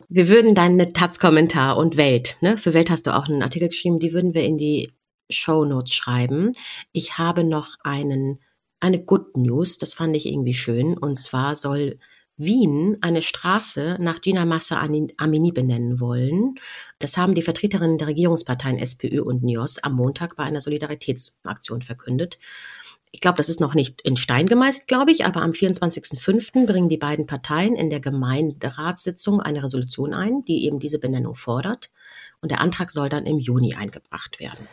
Wir 0.09 0.29
würden 0.29 0.55
deine 0.55 0.93
Taz-Kommentar 0.93 1.77
und 1.77 1.97
Welt, 1.97 2.37
ne? 2.41 2.59
Für 2.59 2.75
Welt 2.75 2.91
hast 2.91 3.07
du 3.07 3.15
auch 3.15 3.27
einen 3.29 3.43
Artikel 3.43 3.69
geschrieben, 3.69 3.99
die 3.99 4.13
würden 4.13 4.35
wir 4.35 4.43
in 4.45 4.59
die 4.59 4.93
Show 5.31 5.65
Notes 5.65 5.93
schreiben. 5.95 6.53
Ich 6.93 7.19
habe 7.19 7.45
noch 7.45 7.77
einen, 7.83 8.41
eine 8.81 9.03
Good 9.03 9.37
News, 9.37 9.79
das 9.79 9.95
fand 9.95 10.15
ich 10.17 10.27
irgendwie 10.27 10.55
schön. 10.55 10.97
Und 10.97 11.17
zwar 11.19 11.55
soll 11.55 11.99
Wien 12.37 12.99
eine 13.01 13.23
Straße 13.23 13.97
nach 13.99 14.21
Gina 14.21 14.45
Massa 14.45 14.81
Amini 15.17 15.53
benennen 15.53 16.01
wollen. 16.01 16.57
Das 16.99 17.17
haben 17.17 17.35
die 17.35 17.43
Vertreterinnen 17.43 17.99
der 17.99 18.09
Regierungsparteien 18.09 18.79
SPÖ 18.79 19.23
und 19.23 19.43
NIOS 19.43 19.79
am 19.79 19.95
Montag 19.95 20.37
bei 20.37 20.45
einer 20.45 20.61
Solidaritätsaktion 20.61 21.83
verkündet. 21.83 22.39
Ich 23.13 23.21
glaube, 23.21 23.39
das 23.39 23.49
ist 23.49 23.61
noch 23.61 23.75
nicht 23.75 24.03
in 24.03 24.17
Stein 24.17 24.47
gemeißelt, 24.47 24.89
glaube 24.89 25.11
ich, 25.13 25.25
aber 25.25 25.41
am 25.41 25.53
24.05. 25.53 26.67
bringen 26.67 26.89
die 26.91 26.99
beiden 26.99 27.27
Parteien 27.27 27.75
in 27.75 27.89
der 27.89 28.01
Gemeinderatssitzung 28.01 29.41
eine 29.41 29.63
Resolution 29.63 30.13
ein, 30.13 30.45
die 30.45 30.67
eben 30.67 30.79
diese 30.81 30.99
Benennung 30.99 31.35
fordert. 31.35 31.91
Und 32.43 32.51
der 32.51 32.61
Antrag 32.61 32.91
soll 32.91 33.09
dann 33.09 33.25
im 33.25 33.39
Juni 33.39 33.75
eingebracht 33.75 34.39
werden. 34.41 34.69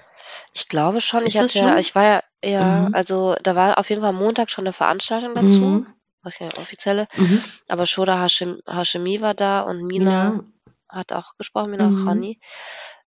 ich 0.53 0.67
glaube 0.67 0.99
schon, 0.99 1.21
Ist 1.23 1.35
ich 1.35 1.41
hatte 1.41 1.57
ja, 1.59 1.69
schon? 1.69 1.77
ich 1.79 1.95
war 1.95 2.03
ja, 2.03 2.23
ja, 2.43 2.89
Mhm. 2.89 2.95
also 2.95 3.35
da 3.43 3.55
war 3.55 3.77
auf 3.77 3.89
jeden 3.89 4.01
Fall 4.01 4.09
am 4.09 4.17
Montag 4.17 4.49
schon 4.51 4.65
eine 4.65 4.73
Veranstaltung 4.73 5.35
dazu, 5.35 5.59
Mhm. 5.61 5.87
Was 6.23 6.39
ja 6.39 6.47
offizielle, 6.57 7.07
Mhm. 7.15 7.43
aber 7.67 7.85
Shoda 7.85 8.21
Hashim, 8.21 8.59
Hashemi 8.67 9.21
war 9.21 9.33
da 9.33 9.61
und 9.61 9.83
Mina, 9.85 10.31
Mina, 10.31 10.43
hat 10.89 11.11
auch 11.13 11.35
gesprochen, 11.37 11.71
Mina 11.71 11.89
Mhm. 11.89 12.05
Khani. 12.05 12.39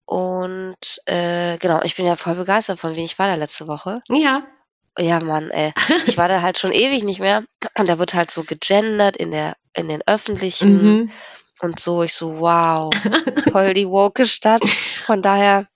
Und 0.07 0.77
äh, 1.07 1.57
genau, 1.59 1.81
ich 1.83 1.97
bin 1.97 2.07
ja 2.07 2.17
voll 2.17 2.35
begeistert 2.35 2.79
von 2.79 2.95
Wien. 2.95 3.05
Ich 3.05 3.19
war 3.19 3.27
da 3.27 3.35
letzte 3.37 3.67
Woche. 3.67 4.03
ja, 4.09 4.43
Ja, 4.99 5.19
Mann, 5.21 5.51
ey. 5.51 5.73
Ich 6.07 6.19
war 6.19 6.29
da 6.29 6.43
halt 6.43 6.59
schon 6.59 6.73
ewig 6.73 7.03
nicht 7.05 7.21
mehr. 7.21 7.43
Und 7.79 7.89
da 7.89 7.99
wird 7.99 8.15
halt 8.15 8.31
so 8.31 8.45
gegendert 8.45 9.17
in 9.17 9.31
der, 9.31 9.55
in 9.75 9.89
den 9.89 10.03
öffentlichen 10.07 10.83
mhm. 11.03 11.11
und 11.61 11.81
so. 11.81 12.03
Ich 12.03 12.15
so, 12.15 12.39
wow, 12.39 12.93
voll 13.51 13.75
die 13.75 13.89
woke 13.89 14.27
Stadt. 14.27 14.63
Von 15.07 15.23
daher 15.23 15.67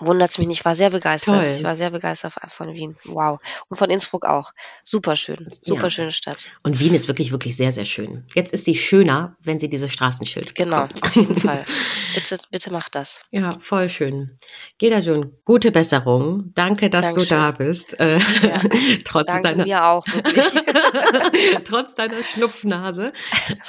wundert's 0.00 0.38
mich 0.38 0.48
nicht. 0.48 0.60
Ich 0.60 0.64
war 0.64 0.74
sehr 0.74 0.90
begeistert. 0.90 1.42
Toll. 1.44 1.52
Ich 1.56 1.62
war 1.62 1.76
sehr 1.76 1.90
begeistert 1.90 2.32
von 2.48 2.72
Wien. 2.72 2.96
Wow. 3.04 3.40
Und 3.68 3.76
von 3.76 3.90
Innsbruck 3.90 4.24
auch. 4.24 4.52
Super 4.82 5.16
schön. 5.16 5.46
Super 5.60 5.84
Ja. 5.84 5.90
schöne 5.90 6.12
Stadt. 6.12 6.46
Und 6.62 6.80
Wien 6.80 6.94
ist 6.94 7.08
wirklich, 7.08 7.30
wirklich 7.32 7.56
sehr, 7.56 7.72
sehr 7.72 7.84
schön. 7.84 8.24
Jetzt 8.34 8.52
ist 8.52 8.64
sie 8.64 8.74
schöner, 8.74 9.36
wenn 9.40 9.58
sie 9.58 9.68
dieses 9.68 9.92
Straßenschild 9.92 10.54
Genau, 10.54 10.82
bekommt. 10.86 11.02
auf 11.02 11.16
jeden 11.16 11.36
Fall. 11.36 11.64
Bitte, 12.14 12.38
bitte 12.50 12.70
mach 12.72 12.88
das. 12.90 13.22
Ja, 13.30 13.52
voll 13.60 13.88
schön. 13.88 14.36
Gilda 14.78 14.98
Jun, 14.98 15.32
gute 15.46 15.72
Besserung. 15.72 16.52
Danke, 16.54 16.90
dass 16.90 17.06
Dankeschön. 17.06 17.28
du 17.28 17.34
da 17.34 17.50
bist. 17.52 17.98
Äh, 18.00 18.18
Ja. 18.18 18.60
trotz 19.04 19.26
Danke 19.28 19.42
deiner 19.48 19.64
mir 19.64 19.84
auch, 19.86 20.04
trotz 21.64 21.94
deiner 21.94 22.22
Schnupfnase. 22.22 23.12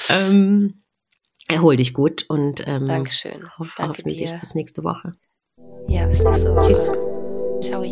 Ähm, 0.09 0.83
erhol 1.47 1.75
dich 1.77 1.93
gut 1.93 2.25
und 2.27 2.67
ähm, 2.67 2.85
Dankeschön. 2.85 3.49
hoff, 3.57 3.75
Danke 3.77 3.99
hoffentlich 3.99 4.17
dir. 4.17 4.37
bis 4.39 4.55
nächste 4.55 4.83
Woche. 4.83 5.13
Ja, 5.87 6.05
bis 6.07 6.23
nächste 6.23 6.55
Woche. 6.55 6.71
Tschüss. 6.71 6.91
Ciao. 7.61 7.83